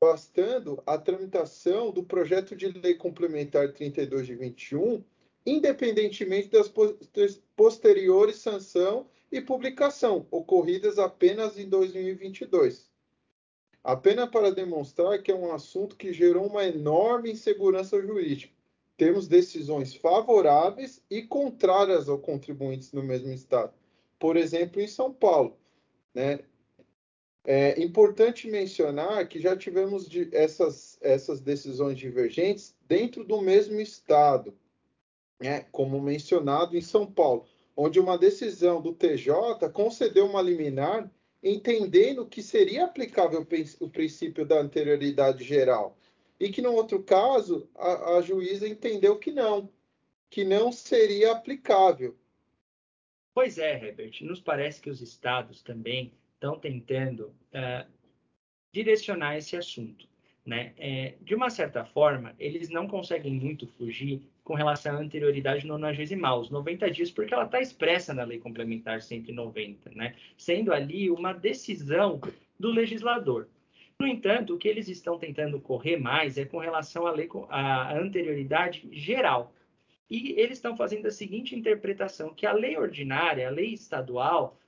bastando 0.00 0.82
a 0.86 0.98
tramitação 0.98 1.90
do 1.90 2.02
projeto 2.02 2.54
de 2.54 2.68
lei 2.68 2.94
complementar 2.94 3.72
32 3.72 4.26
de 4.26 4.34
21, 4.34 5.02
independentemente 5.44 6.48
das 6.48 6.70
posteriores 7.54 8.36
sanção 8.36 9.06
e 9.30 9.40
publicação, 9.40 10.26
ocorridas 10.30 10.98
apenas 10.98 11.58
em 11.58 11.68
2022 11.68 12.90
apenas 13.86 14.28
para 14.28 14.50
demonstrar 14.50 15.22
que 15.22 15.30
é 15.30 15.34
um 15.34 15.52
assunto 15.52 15.94
que 15.94 16.12
gerou 16.12 16.48
uma 16.48 16.64
enorme 16.64 17.30
insegurança 17.30 18.02
jurídica. 18.02 18.52
Temos 18.96 19.28
decisões 19.28 19.94
favoráveis 19.94 21.00
e 21.08 21.22
contrárias 21.22 22.08
aos 22.08 22.20
contribuintes 22.20 22.90
no 22.90 23.02
mesmo 23.02 23.32
estado. 23.32 23.72
Por 24.18 24.36
exemplo, 24.36 24.80
em 24.80 24.88
São 24.88 25.12
Paulo. 25.12 25.56
Né? 26.12 26.40
É 27.44 27.80
importante 27.80 28.50
mencionar 28.50 29.28
que 29.28 29.38
já 29.38 29.56
tivemos 29.56 30.08
de, 30.08 30.28
essas, 30.32 30.98
essas 31.00 31.40
decisões 31.40 31.96
divergentes 31.96 32.74
dentro 32.88 33.22
do 33.22 33.40
mesmo 33.40 33.78
estado, 33.78 34.52
né? 35.38 35.64
como 35.70 36.02
mencionado 36.02 36.76
em 36.76 36.80
São 36.80 37.06
Paulo, 37.06 37.46
onde 37.76 38.00
uma 38.00 38.16
decisão 38.16 38.80
do 38.80 38.94
TJ 38.94 39.68
concedeu 39.72 40.26
uma 40.26 40.40
liminar 40.40 41.10
entendendo 41.42 42.26
que 42.26 42.42
seria 42.42 42.86
aplicável 42.86 43.46
o 43.80 43.88
princípio 43.88 44.44
da 44.44 44.58
anterioridade 44.58 45.44
geral. 45.44 45.96
E 46.40 46.50
que, 46.50 46.60
no 46.60 46.72
outro 46.72 47.02
caso, 47.02 47.68
a, 47.74 48.16
a 48.16 48.22
juíza 48.22 48.66
entendeu 48.66 49.18
que 49.18 49.30
não, 49.30 49.70
que 50.28 50.44
não 50.44 50.72
seria 50.72 51.32
aplicável. 51.32 52.16
Pois 53.32 53.58
é, 53.58 53.74
Herbert, 53.74 54.22
nos 54.22 54.40
parece 54.40 54.80
que 54.80 54.90
os 54.90 55.00
estados 55.00 55.62
também 55.62 56.12
estão 56.34 56.58
tentando 56.58 57.28
uh, 57.28 57.90
direcionar 58.72 59.36
esse 59.36 59.56
assunto. 59.56 60.08
Né? 60.46 60.72
É, 60.78 61.14
de 61.20 61.34
uma 61.34 61.50
certa 61.50 61.84
forma, 61.84 62.32
eles 62.38 62.70
não 62.70 62.86
conseguem 62.86 63.34
muito 63.34 63.66
fugir 63.66 64.22
com 64.44 64.54
relação 64.54 64.94
à 64.94 65.00
anterioridade 65.00 65.66
nonagesimal, 65.66 66.40
os 66.40 66.50
90 66.50 66.88
dias, 66.88 67.10
porque 67.10 67.34
ela 67.34 67.46
está 67.46 67.60
expressa 67.60 68.14
na 68.14 68.22
Lei 68.22 68.38
Complementar 68.38 69.02
190, 69.02 69.90
né? 69.90 70.14
sendo 70.38 70.72
ali 70.72 71.10
uma 71.10 71.32
decisão 71.32 72.20
do 72.58 72.70
legislador. 72.70 73.48
No 73.98 74.06
entanto, 74.06 74.54
o 74.54 74.58
que 74.58 74.68
eles 74.68 74.88
estão 74.88 75.18
tentando 75.18 75.60
correr 75.60 75.96
mais 75.96 76.38
é 76.38 76.44
com 76.44 76.58
relação 76.58 77.08
à, 77.08 77.10
lei, 77.10 77.28
à 77.48 77.98
anterioridade 77.98 78.88
geral. 78.92 79.52
E 80.08 80.38
eles 80.38 80.58
estão 80.58 80.76
fazendo 80.76 81.06
a 81.06 81.10
seguinte 81.10 81.56
interpretação, 81.56 82.32
que 82.32 82.46
a 82.46 82.52
lei 82.52 82.76
ordinária, 82.76 83.48
a 83.48 83.50
lei 83.50 83.72
estadual, 83.72 84.60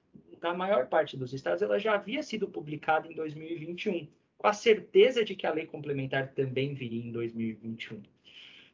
na 0.43 0.55
maior 0.55 0.87
parte 0.87 1.17
dos 1.17 1.33
estados, 1.33 1.63
ela 1.63 1.79
já 1.79 1.95
havia 1.95 2.23
sido 2.23 2.49
publicada 2.49 3.07
em 3.07 3.15
2021, 3.15 4.09
com 4.39 4.47
a 4.47 4.53
certeza 4.53 5.25
de 5.25 5.35
que 5.35 5.47
a 5.47 5.53
lei 5.53 5.67
complementar 5.67 6.29
também 6.29 6.73
viria 6.73 7.05
em 7.05 7.11
2021. 7.11 8.01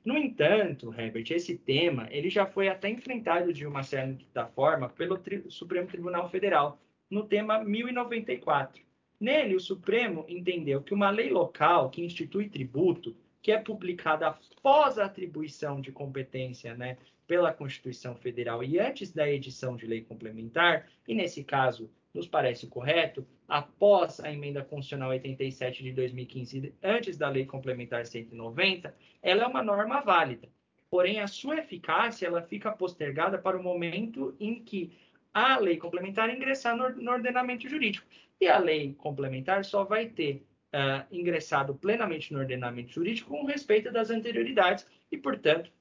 No 0.04 0.18
entanto, 0.18 0.92
Herbert, 0.92 1.30
esse 1.30 1.56
tema 1.56 2.06
ele 2.10 2.28
já 2.28 2.44
foi 2.44 2.68
até 2.68 2.90
enfrentado 2.90 3.52
de 3.54 3.66
uma 3.66 3.82
certa 3.82 4.46
forma 4.48 4.90
pelo 4.90 5.16
Tri 5.16 5.42
Supremo 5.48 5.88
Tribunal 5.88 6.28
Federal, 6.28 6.78
no 7.10 7.26
tema 7.26 7.64
1094. 7.64 8.84
Nele, 9.18 9.54
o 9.54 9.60
Supremo 9.60 10.26
entendeu 10.28 10.82
que 10.82 10.92
uma 10.92 11.08
lei 11.08 11.30
local 11.30 11.88
que 11.88 12.04
institui 12.04 12.50
tributo, 12.50 13.16
que 13.40 13.50
é 13.50 13.58
publicada 13.58 14.28
após 14.28 14.98
a 14.98 15.06
atribuição 15.06 15.80
de 15.80 15.90
competência 15.90 16.74
né, 16.74 16.98
pela 17.26 17.52
Constituição 17.52 18.14
Federal 18.14 18.62
e 18.62 18.78
antes 18.78 19.10
da 19.10 19.30
edição 19.30 19.76
de 19.76 19.86
lei 19.86 20.02
complementar, 20.02 20.86
e 21.08 21.14
nesse 21.14 21.42
caso 21.42 21.90
nos 22.14 22.28
parece 22.28 22.68
correto, 22.68 23.26
após 23.48 24.20
a 24.20 24.32
emenda 24.32 24.62
constitucional 24.62 25.10
87 25.10 25.82
de 25.82 25.92
2015, 25.92 26.72
antes 26.80 27.16
da 27.16 27.28
lei 27.28 27.44
complementar 27.44 28.06
190, 28.06 28.94
ela 29.20 29.42
é 29.42 29.46
uma 29.46 29.62
norma 29.62 30.00
válida. 30.00 30.48
Porém, 30.88 31.18
a 31.18 31.26
sua 31.26 31.58
eficácia 31.58 32.26
ela 32.26 32.40
fica 32.40 32.70
postergada 32.70 33.36
para 33.36 33.58
o 33.58 33.62
momento 33.62 34.34
em 34.38 34.62
que 34.62 34.92
a 35.32 35.58
lei 35.58 35.76
complementar 35.76 36.30
ingressar 36.30 36.76
no, 36.76 37.10
ordenamento 37.10 37.68
jurídico. 37.68 38.06
E 38.40 38.46
a 38.46 38.58
lei 38.58 38.94
complementar 38.94 39.64
só 39.64 39.82
vai 39.82 40.06
ter 40.06 40.46
uh, 40.72 41.04
ingressado 41.10 41.74
plenamente 41.74 42.32
no 42.32 42.38
ordenamento 42.38 42.92
jurídico 42.92 43.30
com 43.30 43.44
respeito 43.44 43.90
das 43.90 44.10
anterioridades 44.10 44.86
e, 45.10 45.16
portanto, 45.16 45.72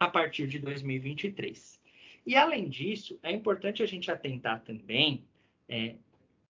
a 0.00 0.08
partir 0.08 0.46
de 0.46 0.58
2023. 0.58 1.78
E, 2.26 2.34
além 2.34 2.70
disso, 2.70 3.18
é 3.22 3.30
importante 3.30 3.82
a 3.82 3.86
gente 3.86 4.10
atentar 4.10 4.62
também 4.62 5.26
é, 5.68 5.96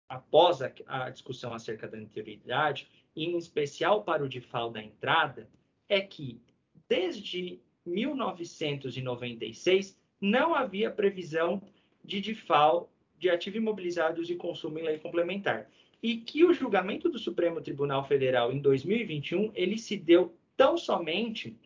após 0.09 0.63
a, 0.63 0.73
a, 0.87 1.11
discussão 1.11 1.53
acerca 1.53 1.89
da 1.89 1.99
anterioridade, 1.99 2.89
em 3.17 3.37
especial 3.37 4.03
para 4.03 4.25
o 4.25 4.29
DIFAL 4.29 4.71
da 4.71 4.83
entrada, 4.83 5.49
é 5.89 6.01
que 6.01 6.41
desde 6.89 7.61
1996 7.87 9.97
não 10.21 10.55
havia 10.55 10.91
previsão 10.91 11.63
de 12.03 12.21
DIFAL 12.21 12.91
de 13.19 13.31
ativo 13.31 13.59
imobilizados 13.59 14.31
e 14.31 14.37
consumo 14.37 14.79
em 14.79 14.83
lei 14.83 14.99
complementar. 14.99 15.71
E 16.03 16.19
que 16.19 16.45
o 16.45 16.53
julgamento 16.53 17.09
do 17.09 17.19
Supremo 17.19 17.61
Tribunal 17.61 18.05
Federal 18.05 18.53
em 18.53 18.61
2021 18.61 19.53
ele 19.55 19.79
se 19.79 19.97
deu 19.97 20.37
tão 20.57 20.77
somente 20.77 21.57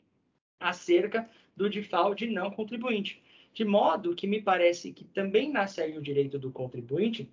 acerca 0.61 1.29
do 1.57 1.69
DIFAL 1.69 2.15
de 2.15 2.27
não 2.27 2.51
contribuinte. 2.51 3.23
De 3.59 3.65
modo 3.65 4.15
que 4.15 4.29
me 4.29 4.41
parece 4.41 4.93
que 4.93 5.03
também 5.03 5.51
nasce 5.51 5.83
o 5.83 6.01
direito 6.01 6.39
do 6.39 6.53
contribuinte 6.53 7.29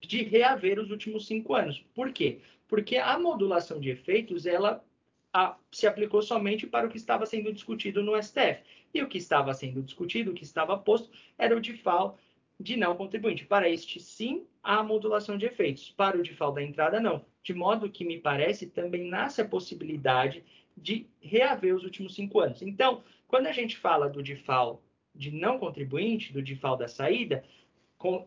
de 0.00 0.24
reaver 0.24 0.80
os 0.80 0.90
últimos 0.90 1.28
cinco 1.28 1.54
anos. 1.54 1.80
Por 1.94 2.12
quê? 2.12 2.40
Porque 2.66 2.96
a 2.96 3.16
modulação 3.16 3.78
de 3.78 3.88
efeitos 3.88 4.46
ela 4.46 4.84
a, 5.32 5.56
se 5.70 5.86
aplicou 5.86 6.22
somente 6.22 6.66
para 6.66 6.88
o 6.88 6.90
que 6.90 6.96
estava 6.96 7.24
sendo 7.24 7.52
discutido 7.52 8.02
no 8.02 8.20
STF. 8.20 8.64
E 8.92 9.00
o 9.00 9.06
que 9.06 9.18
estava 9.18 9.54
sendo 9.54 9.80
discutido, 9.80 10.32
o 10.32 10.34
que 10.34 10.42
estava 10.42 10.76
posto, 10.76 11.08
era 11.38 11.56
o 11.56 11.60
DIFAL 11.60 12.18
de 12.58 12.76
não 12.76 12.96
contribuinte. 12.96 13.46
Para 13.46 13.68
este, 13.68 14.00
sim, 14.00 14.44
a 14.64 14.82
modulação 14.82 15.38
de 15.38 15.46
efeitos. 15.46 15.88
Para 15.92 16.18
o 16.18 16.22
DIFAL 16.24 16.50
da 16.50 16.64
entrada, 16.64 16.98
não. 16.98 17.24
De 17.44 17.54
modo 17.54 17.88
que, 17.88 18.04
me 18.04 18.18
parece, 18.18 18.66
também 18.66 19.08
nasce 19.08 19.40
a 19.40 19.48
possibilidade 19.48 20.42
de 20.76 21.06
reaver 21.20 21.76
os 21.76 21.84
últimos 21.84 22.16
cinco 22.16 22.40
anos. 22.40 22.60
Então, 22.60 23.04
quando 23.28 23.46
a 23.46 23.52
gente 23.52 23.76
fala 23.76 24.08
do 24.08 24.20
DIFAL 24.20 24.82
de 25.20 25.30
não 25.30 25.58
contribuinte, 25.58 26.32
do 26.32 26.42
DIFAL 26.42 26.78
da 26.78 26.88
saída, 26.88 27.44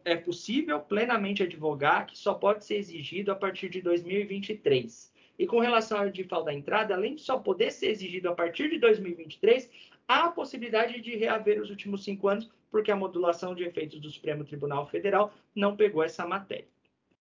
é 0.05 0.15
possível 0.15 0.79
plenamente 0.79 1.41
advogar 1.41 2.05
que 2.05 2.15
só 2.15 2.35
pode 2.35 2.63
ser 2.63 2.75
exigido 2.75 3.31
a 3.31 3.35
partir 3.35 3.67
de 3.69 3.81
2023. 3.81 5.11
E 5.39 5.47
com 5.47 5.59
relação 5.59 5.97
ao 5.97 6.11
DIFAL 6.11 6.43
da 6.43 6.53
entrada, 6.53 6.93
além 6.93 7.15
de 7.15 7.21
só 7.21 7.39
poder 7.39 7.71
ser 7.71 7.87
exigido 7.87 8.29
a 8.29 8.35
partir 8.35 8.69
de 8.69 8.77
2023, 8.77 9.71
há 10.07 10.25
a 10.25 10.31
possibilidade 10.31 11.01
de 11.01 11.15
reaver 11.15 11.59
os 11.59 11.71
últimos 11.71 12.03
cinco 12.03 12.27
anos, 12.27 12.47
porque 12.69 12.91
a 12.91 12.95
modulação 12.95 13.55
de 13.55 13.63
efeitos 13.63 13.99
do 13.99 14.11
Supremo 14.11 14.43
Tribunal 14.43 14.85
Federal 14.85 15.33
não 15.55 15.75
pegou 15.75 16.03
essa 16.03 16.27
matéria. 16.27 16.67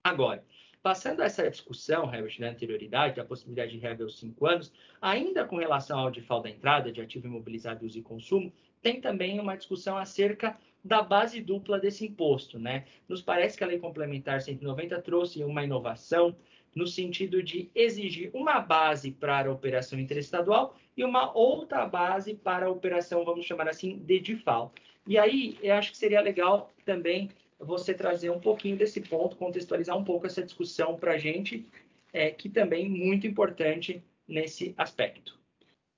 Agora, 0.03 0.45
passando 0.83 1.23
essa 1.23 1.49
discussão, 1.49 2.13
Herbert, 2.13 2.41
na 2.41 2.49
anterioridade, 2.49 3.17
da 3.17 3.25
possibilidade 3.25 3.71
de 3.71 3.79
reaver 3.79 4.07
os 4.07 4.19
cinco 4.19 4.47
anos, 4.47 4.73
ainda 5.01 5.45
com 5.45 5.57
relação 5.57 6.01
ao 6.01 6.11
default 6.11 6.43
da 6.43 6.51
entrada 6.51 6.91
de 6.91 7.01
ativo 7.01 7.29
imobilizado 7.29 7.87
uso 7.87 7.97
e 7.97 8.03
consumo, 8.03 8.53
tem 8.85 9.01
também 9.01 9.41
uma 9.41 9.57
discussão 9.57 9.97
acerca 9.97 10.59
da 10.85 11.01
base 11.01 11.41
dupla 11.41 11.81
desse 11.81 12.05
imposto. 12.05 12.59
Né? 12.59 12.85
Nos 13.09 13.23
parece 13.23 13.57
que 13.57 13.65
a 13.65 13.67
Lei 13.67 13.79
Complementar 13.79 14.43
190 14.43 15.01
trouxe 15.01 15.43
uma 15.43 15.65
inovação 15.65 16.37
no 16.77 16.87
sentido 16.87 17.43
de 17.43 17.71
exigir 17.75 18.31
uma 18.35 18.61
base 18.61 19.11
para 19.11 19.49
a 19.49 19.53
operação 19.53 19.99
interestadual 19.99 20.77
e 20.95 21.03
uma 21.03 21.35
outra 21.35 21.87
base 21.87 22.35
para 22.35 22.67
a 22.67 22.71
operação, 22.71 23.25
vamos 23.25 23.47
chamar 23.47 23.69
assim, 23.69 23.97
de 23.99 24.21
default. 24.21 24.75
E 25.07 25.17
aí, 25.17 25.57
eu 25.63 25.75
acho 25.75 25.93
que 25.93 25.97
seria 25.97 26.21
legal 26.21 26.71
também 26.85 27.31
você 27.59 27.95
trazer 27.95 28.31
um 28.31 28.41
pouquinho 28.41 28.77
desse 28.77 29.01
ponto, 29.01 29.37
contextualizar 29.37 29.97
um 29.97 30.05
pouco 30.05 30.27
essa 30.27 30.43
discussão 30.43 30.97
para 30.97 31.13
a 31.13 31.19
gente, 31.19 31.65
é, 32.13 32.31
que 32.31 32.49
também 32.51 32.87
é 32.87 32.89
muito 32.89 33.27
importante 33.27 34.03
nesse 34.29 34.75
aspecto. 34.77 35.39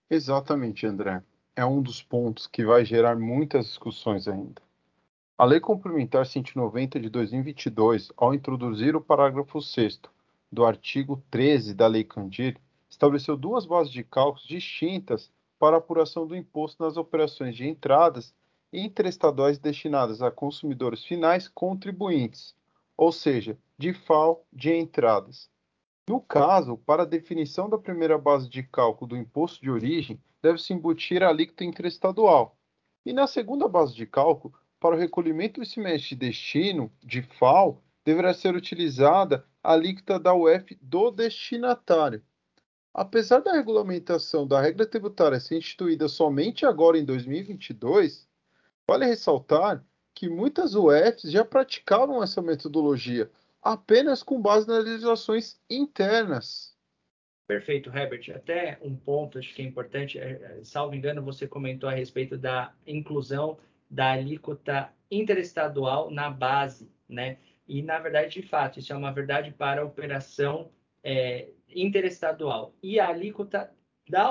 Exatamente, 0.09 0.87
André. 0.87 1.23
É 1.59 1.65
um 1.65 1.81
dos 1.81 2.03
pontos 2.03 2.47
que 2.47 2.67
vai 2.67 2.85
gerar 2.85 3.19
muitas 3.19 3.65
discussões 3.65 4.29
ainda. 4.29 4.61
A 5.39 5.45
Lei 5.47 5.59
Complementar 5.59 6.27
190 6.27 7.01
de 7.01 7.09
2022, 7.09 8.13
ao 8.15 8.35
introduzir 8.35 8.95
o 8.95 9.01
parágrafo 9.01 9.63
6 9.63 9.99
do 10.53 10.67
artigo 10.67 11.23
13 11.31 11.73
da 11.73 11.87
Lei 11.87 12.05
Candir, 12.05 12.61
estabeleceu 12.91 13.39
duas 13.39 13.65
bases 13.65 13.91
de 13.91 14.05
cálculos 14.05 14.47
distintas 14.47 15.33
para 15.59 15.77
a 15.77 15.79
apuração 15.79 16.27
do 16.27 16.37
imposto 16.37 16.85
nas 16.85 16.99
operações 16.99 17.57
de 17.57 17.67
entradas 17.67 18.35
interestaduais 18.71 19.59
destinadas 19.59 20.21
a 20.21 20.31
consumidores 20.31 21.07
finais 21.07 21.49
contribuintes, 21.49 22.55
ou 22.99 23.11
seja, 23.11 23.57
de 23.79 23.95
FAO 23.95 24.45
de 24.53 24.75
entradas. 24.75 25.49
No 26.09 26.21
caso, 26.21 26.77
para 26.79 27.03
a 27.03 27.07
definição 27.07 27.69
da 27.69 27.79
primeira 27.79 28.17
base 28.17 28.49
de 28.49 28.63
cálculo 28.63 29.11
do 29.11 29.17
imposto 29.17 29.61
de 29.61 29.71
origem, 29.71 30.21
deve-se 30.41 30.73
embutir 30.73 31.23
a 31.23 31.29
alíquota 31.29 31.65
interestadual. 31.65 32.57
E 33.05 33.13
na 33.13 33.27
segunda 33.27 33.69
base 33.69 33.95
de 33.95 34.07
cálculo, 34.07 34.55
para 34.79 34.95
o 34.95 34.99
recolhimento 34.99 35.61
do 35.61 35.67
semestre 35.67 36.11
de 36.11 36.27
destino, 36.27 36.93
de 37.03 37.23
FAO, 37.23 37.83
deverá 38.05 38.33
ser 38.33 38.55
utilizada 38.55 39.45
a 39.63 39.73
alíquota 39.73 40.19
da 40.19 40.33
UF 40.33 40.79
do 40.81 41.11
destinatário. 41.11 42.23
Apesar 42.95 43.41
da 43.41 43.53
regulamentação 43.53 44.47
da 44.47 44.61
regra 44.61 44.87
tributária 44.87 45.41
ser 45.41 45.59
instituída 45.59 46.09
somente 46.09 46.65
agora 46.65 46.97
em 46.97 47.05
2022, 47.05 48.27
Vale 48.89 49.05
ressaltar 49.05 49.85
que 50.15 50.29
muitas 50.29 50.77
UFs 50.77 51.31
já 51.31 51.45
praticavam 51.45 52.23
essa 52.23 52.41
metodologia, 52.41 53.29
apenas 53.67 54.23
com 54.23 54.41
base 54.41 54.69
nas 54.69 54.85
legislações 54.85 55.61
internas. 55.69 56.77
Perfeito, 57.49 57.91
Herbert. 57.91 58.31
Até 58.35 58.79
um 58.81 58.95
ponto 58.97 59.39
acho 59.39 59.55
que 59.55 59.63
é 59.63 59.65
importante, 59.65 60.19
é, 60.19 60.59
é, 60.59 60.65
salvo 60.65 60.95
engano, 60.95 61.23
você 61.23 61.47
comentou 61.49 61.89
a 61.89 61.93
respeito 61.93 62.39
da 62.39 62.73
inclusão 62.87 63.59
da 63.91 64.13
alíquota 64.13 64.93
interestadual 65.11 66.11
na 66.11 66.31
base, 66.31 66.91
né? 67.09 67.39
E, 67.69 67.83
na 67.83 67.99
verdade, 67.99 68.41
de 68.41 68.47
fato, 68.47 68.79
isso 68.79 68.93
é 68.93 68.97
uma 68.97 69.13
verdade 69.13 69.51
para 69.51 69.81
a 69.81 69.85
operação 69.85 70.71
é, 71.03 71.49
interestadual. 71.69 72.73
E 72.83 73.01
a 73.01 73.09
alíquota 73.09 73.73
da, 74.09 74.31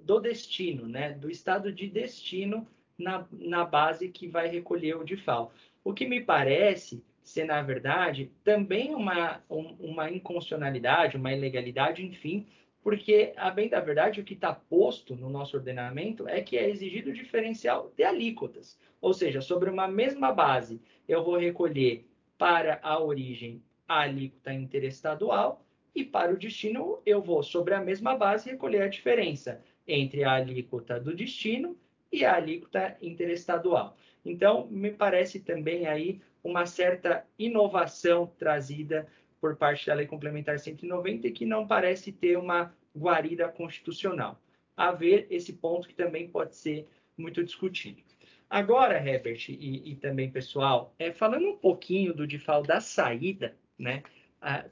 do 0.00 0.20
destino, 0.20 0.88
né? 0.88 1.12
Do 1.12 1.30
estado 1.30 1.72
de 1.72 1.88
destino 1.88 2.66
na, 2.98 3.26
na 3.32 3.64
base 3.64 4.08
que 4.08 4.28
vai 4.28 4.48
recolher 4.48 4.96
o 4.96 5.04
DIFAL. 5.04 5.52
O 5.84 5.92
que 5.92 6.06
me 6.06 6.20
parece 6.20 7.04
ser, 7.22 7.44
na 7.44 7.62
verdade, 7.62 8.30
também 8.42 8.94
uma, 8.94 9.42
um, 9.48 9.76
uma 9.78 10.10
inconstitucionalidade, 10.10 11.16
uma 11.16 11.32
ilegalidade, 11.32 12.04
enfim, 12.04 12.46
porque, 12.82 13.32
a 13.36 13.50
bem 13.50 13.68
da 13.68 13.78
verdade, 13.78 14.20
o 14.20 14.24
que 14.24 14.34
está 14.34 14.52
posto 14.52 15.14
no 15.14 15.30
nosso 15.30 15.56
ordenamento 15.56 16.28
é 16.28 16.40
que 16.40 16.58
é 16.58 16.68
exigido 16.68 17.12
diferencial 17.12 17.92
de 17.96 18.02
alíquotas. 18.02 18.76
Ou 19.00 19.14
seja, 19.14 19.40
sobre 19.40 19.70
uma 19.70 19.86
mesma 19.86 20.32
base, 20.32 20.80
eu 21.08 21.22
vou 21.22 21.36
recolher 21.36 22.04
para 22.36 22.80
a 22.82 23.00
origem 23.00 23.62
a 23.86 24.00
alíquota 24.00 24.52
interestadual 24.52 25.64
e 25.94 26.04
para 26.04 26.32
o 26.32 26.36
destino 26.36 27.00
eu 27.06 27.22
vou, 27.22 27.42
sobre 27.42 27.74
a 27.74 27.80
mesma 27.80 28.16
base, 28.16 28.50
recolher 28.50 28.82
a 28.82 28.88
diferença 28.88 29.62
entre 29.86 30.24
a 30.24 30.32
alíquota 30.32 30.98
do 30.98 31.14
destino 31.14 31.76
e 32.10 32.24
a 32.24 32.34
alíquota 32.34 32.96
interestadual. 33.00 33.96
Então, 34.24 34.66
me 34.68 34.90
parece 34.90 35.40
também 35.40 35.86
aí 35.86 36.20
uma 36.42 36.66
certa 36.66 37.24
inovação 37.38 38.26
trazida 38.38 39.06
por 39.40 39.56
parte 39.56 39.86
da 39.86 39.94
Lei 39.94 40.06
Complementar 40.06 40.58
190 40.58 41.26
e 41.26 41.32
que 41.32 41.46
não 41.46 41.66
parece 41.66 42.12
ter 42.12 42.36
uma 42.38 42.74
guarida 42.96 43.48
constitucional. 43.48 44.40
A 44.76 44.92
ver 44.92 45.26
esse 45.30 45.52
ponto 45.52 45.88
que 45.88 45.94
também 45.94 46.28
pode 46.28 46.56
ser 46.56 46.88
muito 47.16 47.42
discutido. 47.42 48.02
Agora, 48.48 48.96
Herbert 48.96 49.48
e, 49.48 49.92
e 49.92 49.96
também 49.96 50.30
pessoal, 50.30 50.94
é, 50.98 51.12
falando 51.12 51.48
um 51.48 51.56
pouquinho 51.56 52.12
do 52.12 52.26
default 52.26 52.68
da 52.68 52.80
saída, 52.80 53.56
né, 53.78 54.02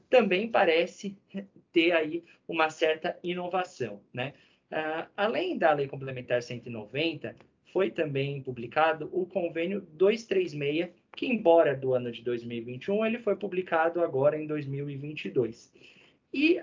também 0.09 0.49
parece 0.49 1.17
ter 1.71 1.91
aí 1.93 2.23
uma 2.47 2.69
certa 2.69 3.17
inovação, 3.23 4.01
né? 4.13 4.33
Além 5.15 5.57
da 5.57 5.73
Lei 5.73 5.87
Complementar 5.87 6.41
190, 6.41 7.35
foi 7.71 7.89
também 7.89 8.41
publicado 8.41 9.09
o 9.11 9.25
Convênio 9.25 9.81
236, 9.81 10.89
que, 11.15 11.25
embora 11.25 11.75
do 11.75 11.93
ano 11.93 12.11
de 12.11 12.21
2021, 12.21 13.05
ele 13.05 13.19
foi 13.19 13.35
publicado 13.35 14.01
agora 14.01 14.39
em 14.39 14.47
2022. 14.47 15.71
E, 16.33 16.61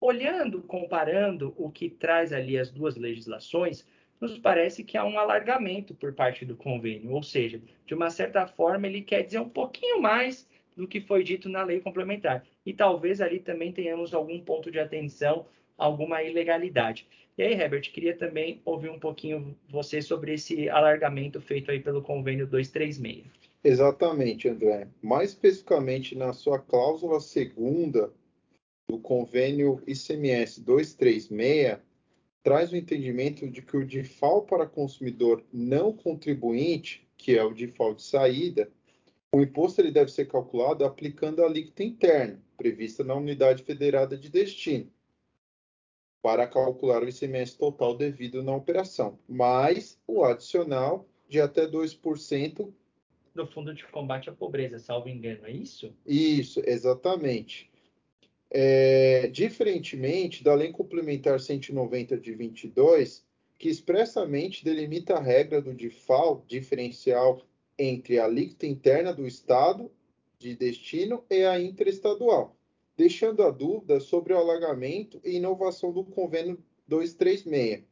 olhando, 0.00 0.62
comparando 0.62 1.54
o 1.56 1.70
que 1.70 1.88
traz 1.88 2.32
ali 2.32 2.58
as 2.58 2.70
duas 2.70 2.96
legislações, 2.96 3.86
nos 4.20 4.38
parece 4.38 4.84
que 4.84 4.96
há 4.96 5.04
um 5.04 5.18
alargamento 5.18 5.94
por 5.94 6.12
parte 6.12 6.44
do 6.44 6.56
convênio, 6.56 7.12
ou 7.12 7.22
seja, 7.22 7.60
de 7.86 7.94
uma 7.94 8.10
certa 8.10 8.46
forma, 8.46 8.86
ele 8.86 9.02
quer 9.02 9.22
dizer 9.22 9.38
um 9.38 9.48
pouquinho 9.48 10.00
mais 10.02 10.48
do 10.76 10.86
que 10.86 11.00
foi 11.00 11.24
dito 11.24 11.48
na 11.48 11.62
lei 11.64 11.80
complementar. 11.80 12.44
E 12.64 12.72
talvez 12.72 13.20
ali 13.20 13.40
também 13.40 13.72
tenhamos 13.72 14.14
algum 14.14 14.40
ponto 14.40 14.70
de 14.70 14.78
atenção, 14.78 15.46
alguma 15.76 16.22
ilegalidade. 16.22 17.06
E 17.36 17.42
aí, 17.42 17.52
Herbert, 17.52 17.92
queria 17.92 18.16
também 18.16 18.60
ouvir 18.64 18.90
um 18.90 18.98
pouquinho 18.98 19.56
você 19.68 20.02
sobre 20.02 20.34
esse 20.34 20.68
alargamento 20.68 21.40
feito 21.40 21.70
aí 21.70 21.80
pelo 21.80 22.02
convênio 22.02 22.46
236. 22.46 23.37
Exatamente, 23.62 24.48
André. 24.48 24.88
Mais 25.02 25.30
especificamente 25.30 26.14
na 26.14 26.32
sua 26.32 26.58
cláusula 26.58 27.20
segunda 27.20 28.12
do 28.88 28.98
convênio 28.98 29.82
ICMS 29.86 30.60
236, 30.60 31.78
traz 32.42 32.72
o 32.72 32.76
entendimento 32.76 33.48
de 33.48 33.60
que 33.60 33.76
o 33.76 33.86
default 33.86 34.48
para 34.48 34.66
consumidor 34.66 35.44
não 35.52 35.92
contribuinte, 35.92 37.06
que 37.16 37.36
é 37.36 37.44
o 37.44 37.52
default 37.52 37.96
de 37.96 38.08
saída, 38.08 38.70
o 39.32 39.42
imposto 39.42 39.80
ele 39.80 39.90
deve 39.90 40.10
ser 40.10 40.26
calculado 40.26 40.84
aplicando 40.84 41.42
a 41.42 41.46
alíquota 41.46 41.82
interna, 41.82 42.40
prevista 42.56 43.04
na 43.04 43.14
unidade 43.14 43.62
federada 43.62 44.16
de 44.16 44.30
destino 44.30 44.90
para 46.22 46.46
calcular 46.46 47.02
o 47.02 47.08
ICMS 47.08 47.56
total 47.56 47.96
devido 47.96 48.42
na 48.42 48.54
operação, 48.54 49.18
mais 49.28 49.98
o 50.06 50.24
adicional 50.24 51.08
de 51.28 51.40
até 51.40 51.66
2%. 51.66 52.72
No 53.38 53.46
Fundo 53.46 53.72
de 53.72 53.86
Combate 53.86 54.28
à 54.28 54.32
Pobreza, 54.32 54.78
salvo 54.78 55.08
engano, 55.08 55.46
é 55.46 55.52
isso? 55.52 55.94
Isso, 56.04 56.60
exatamente. 56.66 57.70
É, 58.50 59.28
diferentemente 59.28 60.42
da 60.42 60.54
Lei 60.54 60.72
Complementar 60.72 61.38
190 61.38 62.18
de 62.18 62.34
22, 62.34 63.24
que 63.56 63.68
expressamente 63.68 64.64
delimita 64.64 65.14
a 65.14 65.22
regra 65.22 65.62
do 65.62 65.72
default 65.72 66.46
diferencial 66.48 67.40
entre 67.78 68.18
a 68.18 68.24
alíquota 68.24 68.66
interna 68.66 69.14
do 69.14 69.26
Estado 69.26 69.90
de 70.38 70.56
destino 70.56 71.24
e 71.30 71.44
a 71.44 71.60
interestadual 71.60 72.58
deixando 72.98 73.44
a 73.44 73.50
dúvida 73.52 74.00
sobre 74.00 74.32
o 74.32 74.36
alargamento 74.36 75.20
e 75.24 75.36
inovação 75.36 75.92
do 75.92 76.02
Convênio 76.02 76.58
236, 76.88 77.84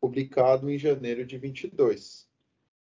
publicado 0.00 0.70
em 0.70 0.78
janeiro 0.78 1.26
de 1.26 1.36
22. 1.36 2.31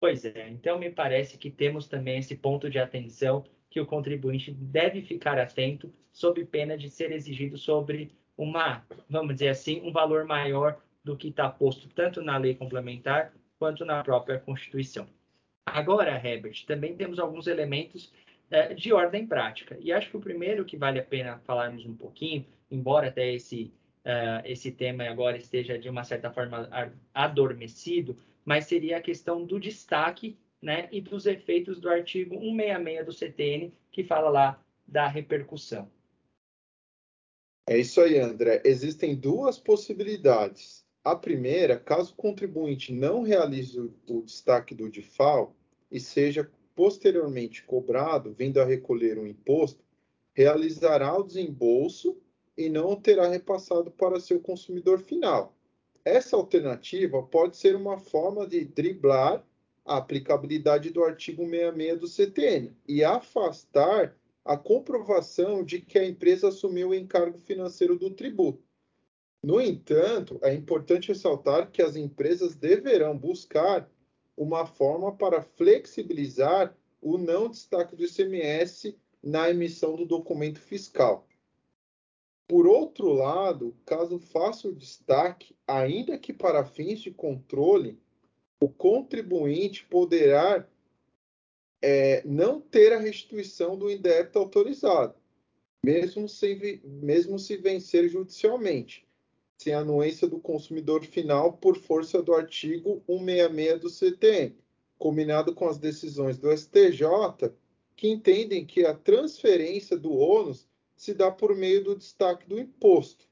Pois 0.05 0.23
é, 0.23 0.47
então 0.49 0.77
me 0.77 0.91
parece 0.91 1.35
que 1.35 1.49
temos 1.49 1.87
também 1.87 2.19
esse 2.19 2.35
ponto 2.35 2.69
de 2.69 2.77
atenção 2.77 3.43
que 3.71 3.81
o 3.81 3.87
contribuinte 3.87 4.51
deve 4.51 5.01
ficar 5.01 5.39
atento, 5.39 5.91
sob 6.11 6.45
pena 6.45 6.77
de 6.77 6.91
ser 6.91 7.11
exigido 7.11 7.57
sobre 7.57 8.11
uma, 8.37 8.85
vamos 9.09 9.33
dizer 9.33 9.47
assim, 9.47 9.81
um 9.81 9.91
valor 9.91 10.23
maior 10.23 10.79
do 11.03 11.17
que 11.17 11.29
está 11.29 11.49
posto 11.49 11.89
tanto 11.89 12.21
na 12.21 12.37
lei 12.37 12.53
complementar 12.53 13.33
quanto 13.57 13.83
na 13.83 14.03
própria 14.03 14.37
Constituição. 14.37 15.07
Agora, 15.65 16.11
Herbert, 16.23 16.63
também 16.67 16.95
temos 16.95 17.17
alguns 17.17 17.47
elementos 17.47 18.13
é, 18.51 18.75
de 18.75 18.93
ordem 18.93 19.25
prática. 19.25 19.75
E 19.81 19.91
acho 19.91 20.11
que 20.11 20.17
o 20.17 20.21
primeiro 20.21 20.65
que 20.65 20.77
vale 20.77 20.99
a 20.99 21.03
pena 21.03 21.39
falarmos 21.47 21.83
um 21.83 21.95
pouquinho, 21.95 22.45
embora 22.69 23.07
até 23.07 23.33
esse, 23.33 23.73
uh, 24.05 24.45
esse 24.45 24.71
tema 24.71 25.03
agora 25.05 25.35
esteja 25.35 25.79
de 25.79 25.89
uma 25.89 26.03
certa 26.03 26.29
forma 26.29 26.69
adormecido, 27.11 28.15
mas 28.45 28.65
seria 28.65 28.97
a 28.97 29.01
questão 29.01 29.43
do 29.43 29.59
destaque 29.59 30.37
né, 30.61 30.87
e 30.91 31.01
dos 31.01 31.25
efeitos 31.25 31.79
do 31.79 31.89
artigo 31.89 32.35
166 32.35 33.05
do 33.05 33.11
CTN, 33.11 33.73
que 33.91 34.03
fala 34.03 34.29
lá 34.29 34.63
da 34.87 35.07
repercussão. 35.07 35.91
É 37.67 37.77
isso 37.77 37.99
aí, 37.99 38.19
André. 38.19 38.61
Existem 38.63 39.15
duas 39.15 39.57
possibilidades. 39.57 40.85
A 41.03 41.15
primeira, 41.15 41.79
caso 41.79 42.13
o 42.13 42.15
contribuinte 42.15 42.93
não 42.93 43.23
realize 43.23 43.79
o 43.79 44.21
destaque 44.21 44.75
do 44.75 44.89
DIFAL 44.89 45.55
e 45.91 45.99
seja 45.99 46.49
posteriormente 46.75 47.63
cobrado, 47.63 48.33
vindo 48.33 48.59
a 48.59 48.65
recolher 48.65 49.17
um 49.17 49.25
imposto, 49.25 49.83
realizará 50.33 51.17
o 51.17 51.23
desembolso 51.23 52.17
e 52.57 52.69
não 52.69 52.95
terá 52.95 53.27
repassado 53.27 53.89
para 53.91 54.19
seu 54.19 54.39
consumidor 54.39 54.99
final. 54.99 55.54
Essa 56.05 56.35
alternativa 56.35 57.23
pode 57.23 57.57
ser 57.57 57.75
uma 57.75 57.97
forma 57.97 58.45
de 58.45 58.63
driblar 58.63 59.43
a 59.83 59.97
aplicabilidade 59.97 60.91
do 60.91 61.03
artigo 61.03 61.43
66 61.43 61.99
do 61.99 62.07
CTN 62.07 62.77
e 62.87 63.03
afastar 63.03 64.15
a 64.43 64.55
comprovação 64.55 65.63
de 65.63 65.81
que 65.81 65.97
a 65.97 66.07
empresa 66.07 66.49
assumiu 66.49 66.89
o 66.89 66.95
encargo 66.95 67.39
financeiro 67.39 67.97
do 67.97 68.11
tributo. 68.11 68.63
No 69.41 69.59
entanto, 69.59 70.39
é 70.43 70.53
importante 70.53 71.07
ressaltar 71.07 71.71
que 71.71 71.81
as 71.81 71.95
empresas 71.95 72.55
deverão 72.55 73.17
buscar 73.17 73.89
uma 74.37 74.65
forma 74.67 75.15
para 75.15 75.41
flexibilizar 75.41 76.75
o 77.01 77.17
não 77.17 77.49
destaque 77.49 77.95
do 77.95 78.03
ICMS 78.03 78.95
na 79.23 79.49
emissão 79.49 79.95
do 79.95 80.05
documento 80.05 80.59
fiscal. 80.59 81.27
Por 82.47 82.67
outro 82.67 83.11
lado, 83.11 83.75
caso 83.85 84.19
faça 84.19 84.67
o 84.67 84.75
destaque, 84.75 85.55
ainda 85.67 86.17
que 86.17 86.31
para 86.31 86.63
fins 86.63 86.99
de 86.99 87.09
controle, 87.09 87.99
o 88.59 88.69
contribuinte 88.69 89.85
poderá 89.85 90.67
é, 91.81 92.21
não 92.25 92.61
ter 92.61 92.93
a 92.93 92.99
restituição 92.99 93.77
do 93.77 93.89
indébito 93.91 94.37
autorizado, 94.37 95.15
mesmo 95.83 96.29
se, 96.29 96.81
mesmo 96.83 97.39
se 97.39 97.57
vencer 97.57 98.07
judicialmente, 98.09 99.07
sem 99.57 99.73
anuência 99.73 100.27
do 100.27 100.39
consumidor 100.39 101.03
final 101.03 101.53
por 101.53 101.77
força 101.77 102.21
do 102.21 102.33
artigo 102.33 103.03
166 103.07 103.79
do 103.79 103.89
CTN, 103.89 104.55
combinado 104.97 105.53
com 105.53 105.67
as 105.67 105.77
decisões 105.77 106.37
do 106.37 106.55
STJ, 106.55 107.51
que 107.95 108.07
entendem 108.07 108.65
que 108.65 108.85
a 108.85 108.93
transferência 108.93 109.97
do 109.97 110.13
ônus 110.13 110.67
se 110.95 111.13
dá 111.13 111.31
por 111.31 111.55
meio 111.55 111.83
do 111.83 111.95
destaque 111.95 112.47
do 112.47 112.59
imposto. 112.59 113.25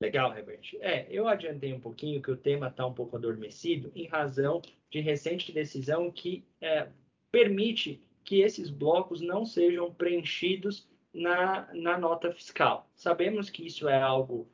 Legal, 0.00 0.36
Herbert. 0.36 0.76
É, 0.80 1.06
eu 1.10 1.26
adiantei 1.26 1.72
um 1.72 1.80
pouquinho 1.80 2.22
que 2.22 2.30
o 2.30 2.36
tema 2.36 2.68
está 2.68 2.86
um 2.86 2.94
pouco 2.94 3.16
adormecido 3.16 3.90
em 3.94 4.06
razão 4.06 4.62
de 4.90 5.00
recente 5.00 5.50
decisão 5.50 6.10
que 6.10 6.44
é, 6.60 6.88
permite 7.32 8.00
que 8.24 8.40
esses 8.40 8.70
blocos 8.70 9.20
não 9.20 9.44
sejam 9.44 9.92
preenchidos 9.92 10.86
na, 11.12 11.68
na 11.74 11.98
nota 11.98 12.32
fiscal. 12.32 12.88
Sabemos 12.94 13.50
que 13.50 13.66
isso 13.66 13.88
é 13.88 14.00
algo 14.00 14.48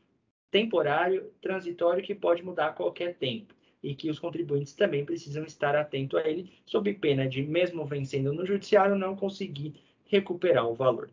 temporário, 0.51 1.33
transitório, 1.43 2.03
que 2.03 2.15
pode 2.15 2.43
mudar 2.43 2.69
a 2.69 2.73
qualquer 2.73 3.17
tempo 3.17 3.55
e 3.83 3.95
que 3.95 4.09
os 4.09 4.19
contribuintes 4.19 4.73
também 4.73 5.05
precisam 5.05 5.45
estar 5.45 5.77
atentos 5.77 6.19
a 6.19 6.27
ele, 6.27 6.51
sob 6.65 6.95
pena 6.95 7.29
de, 7.29 7.43
mesmo 7.43 7.85
vencendo 7.85 8.33
no 8.33 8.47
judiciário, 8.47 8.97
não 8.97 9.15
conseguir 9.15 9.75
recuperar 10.07 10.67
o 10.67 10.75
valor. 10.75 11.11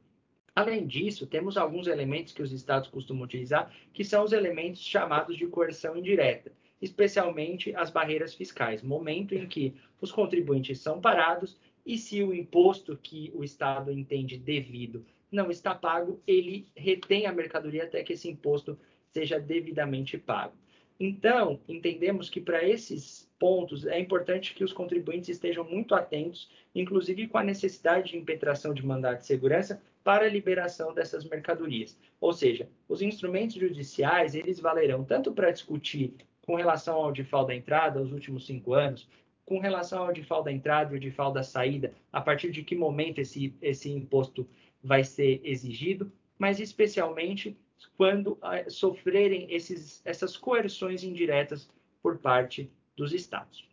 Além 0.53 0.85
disso, 0.85 1.25
temos 1.25 1.57
alguns 1.57 1.87
elementos 1.87 2.33
que 2.33 2.41
os 2.41 2.51
estados 2.51 2.89
costumam 2.89 3.23
utilizar, 3.23 3.73
que 3.93 4.03
são 4.03 4.23
os 4.23 4.33
elementos 4.33 4.81
chamados 4.81 5.37
de 5.37 5.47
coerção 5.47 5.95
indireta, 5.95 6.51
especialmente 6.81 7.73
as 7.75 7.89
barreiras 7.89 8.33
fiscais, 8.33 8.83
momento 8.83 9.33
em 9.33 9.47
que 9.47 9.73
os 10.01 10.11
contribuintes 10.11 10.79
são 10.79 10.99
parados 10.99 11.57
e 11.85 11.97
se 11.97 12.21
o 12.21 12.33
imposto 12.33 12.97
que 13.01 13.31
o 13.33 13.43
estado 13.43 13.91
entende 13.91 14.37
devido 14.37 15.05
não 15.31 15.49
está 15.49 15.73
pago, 15.73 16.21
ele 16.27 16.67
retém 16.75 17.25
a 17.25 17.31
mercadoria 17.31 17.83
até 17.83 18.03
que 18.03 18.13
esse 18.13 18.27
imposto 18.27 18.77
seja 19.07 19.39
devidamente 19.39 20.17
pago. 20.17 20.53
Então, 20.99 21.59
entendemos 21.67 22.29
que 22.29 22.41
para 22.41 22.63
esses 22.63 23.27
pontos 23.39 23.87
é 23.87 23.99
importante 23.99 24.53
que 24.53 24.63
os 24.63 24.73
contribuintes 24.73 25.29
estejam 25.29 25.63
muito 25.63 25.95
atentos, 25.95 26.51
inclusive 26.75 27.27
com 27.27 27.37
a 27.37 27.43
necessidade 27.43 28.11
de 28.11 28.17
impetração 28.17 28.73
de 28.73 28.85
mandado 28.85 29.19
de 29.19 29.25
segurança 29.25 29.81
para 30.03 30.25
a 30.25 30.29
liberação 30.29 30.93
dessas 30.93 31.25
mercadorias. 31.25 31.97
Ou 32.19 32.33
seja, 32.33 32.69
os 32.87 33.01
instrumentos 33.01 33.55
judiciais, 33.55 34.35
eles 34.35 34.59
valerão 34.59 35.03
tanto 35.03 35.31
para 35.31 35.51
discutir 35.51 36.15
com 36.45 36.55
relação 36.55 36.95
ao 36.95 37.11
DIFAL 37.11 37.45
da 37.45 37.55
entrada, 37.55 38.01
os 38.01 38.11
últimos 38.11 38.45
cinco 38.45 38.73
anos, 38.73 39.07
com 39.45 39.59
relação 39.59 40.03
ao 40.03 40.13
DIFAL 40.13 40.43
da 40.43 40.51
entrada 40.51 40.93
e 40.93 40.97
o 40.97 40.99
DIFAL 40.99 41.31
da 41.31 41.43
saída, 41.43 41.93
a 42.11 42.21
partir 42.21 42.51
de 42.51 42.63
que 42.63 42.75
momento 42.75 43.19
esse, 43.19 43.55
esse 43.61 43.89
imposto 43.91 44.47
vai 44.83 45.03
ser 45.03 45.41
exigido, 45.43 46.11
mas 46.37 46.59
especialmente 46.59 47.57
quando 47.97 48.33
uh, 48.33 48.69
sofrerem 48.69 49.51
esses, 49.51 50.01
essas 50.05 50.37
coerções 50.37 51.03
indiretas 51.03 51.69
por 52.01 52.17
parte 52.17 52.71
dos 52.95 53.13
estados. 53.13 53.67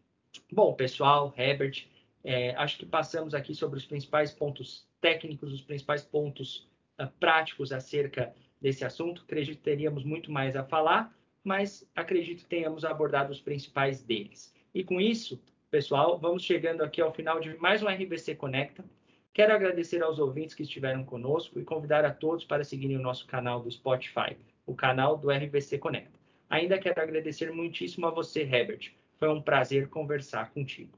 Bom, 0.50 0.74
pessoal, 0.74 1.32
Herbert, 1.36 1.86
é, 2.24 2.54
acho 2.56 2.78
que 2.78 2.86
passamos 2.86 3.34
aqui 3.34 3.54
sobre 3.54 3.78
os 3.78 3.86
principais 3.86 4.32
pontos 4.32 4.87
técnicos, 5.00 5.52
os 5.52 5.62
principais 5.62 6.02
pontos 6.02 6.68
uh, 7.00 7.08
práticos 7.18 7.72
acerca 7.72 8.34
desse 8.60 8.84
assunto. 8.84 9.22
Acredito 9.22 9.58
que 9.58 9.64
teríamos 9.64 10.04
muito 10.04 10.30
mais 10.30 10.56
a 10.56 10.64
falar, 10.64 11.14
mas 11.42 11.88
acredito 11.94 12.42
que 12.42 12.48
tenhamos 12.48 12.84
abordado 12.84 13.32
os 13.32 13.40
principais 13.40 14.02
deles. 14.02 14.54
E 14.74 14.84
com 14.84 15.00
isso, 15.00 15.40
pessoal, 15.70 16.18
vamos 16.18 16.42
chegando 16.42 16.82
aqui 16.82 17.00
ao 17.00 17.12
final 17.12 17.40
de 17.40 17.56
mais 17.58 17.82
um 17.82 17.88
RBC 17.88 18.34
Conecta. 18.34 18.84
Quero 19.32 19.54
agradecer 19.54 20.02
aos 20.02 20.18
ouvintes 20.18 20.54
que 20.54 20.64
estiveram 20.64 21.04
conosco 21.04 21.60
e 21.60 21.64
convidar 21.64 22.04
a 22.04 22.12
todos 22.12 22.44
para 22.44 22.64
seguirem 22.64 22.96
o 22.96 23.02
nosso 23.02 23.26
canal 23.26 23.60
do 23.60 23.70
Spotify, 23.70 24.36
o 24.66 24.74
canal 24.74 25.16
do 25.16 25.30
RBC 25.30 25.78
Conecta. 25.78 26.18
Ainda 26.50 26.78
quero 26.78 27.00
agradecer 27.00 27.52
muitíssimo 27.52 28.06
a 28.06 28.10
você, 28.10 28.42
Herbert. 28.42 28.92
Foi 29.18 29.28
um 29.28 29.40
prazer 29.40 29.88
conversar 29.88 30.50
contigo. 30.50 30.97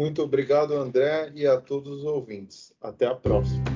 Muito 0.00 0.22
obrigado, 0.22 0.72
André, 0.72 1.30
e 1.34 1.46
a 1.46 1.60
todos 1.60 1.98
os 1.98 2.04
ouvintes. 2.06 2.72
Até 2.80 3.06
a 3.06 3.14
próxima. 3.14 3.69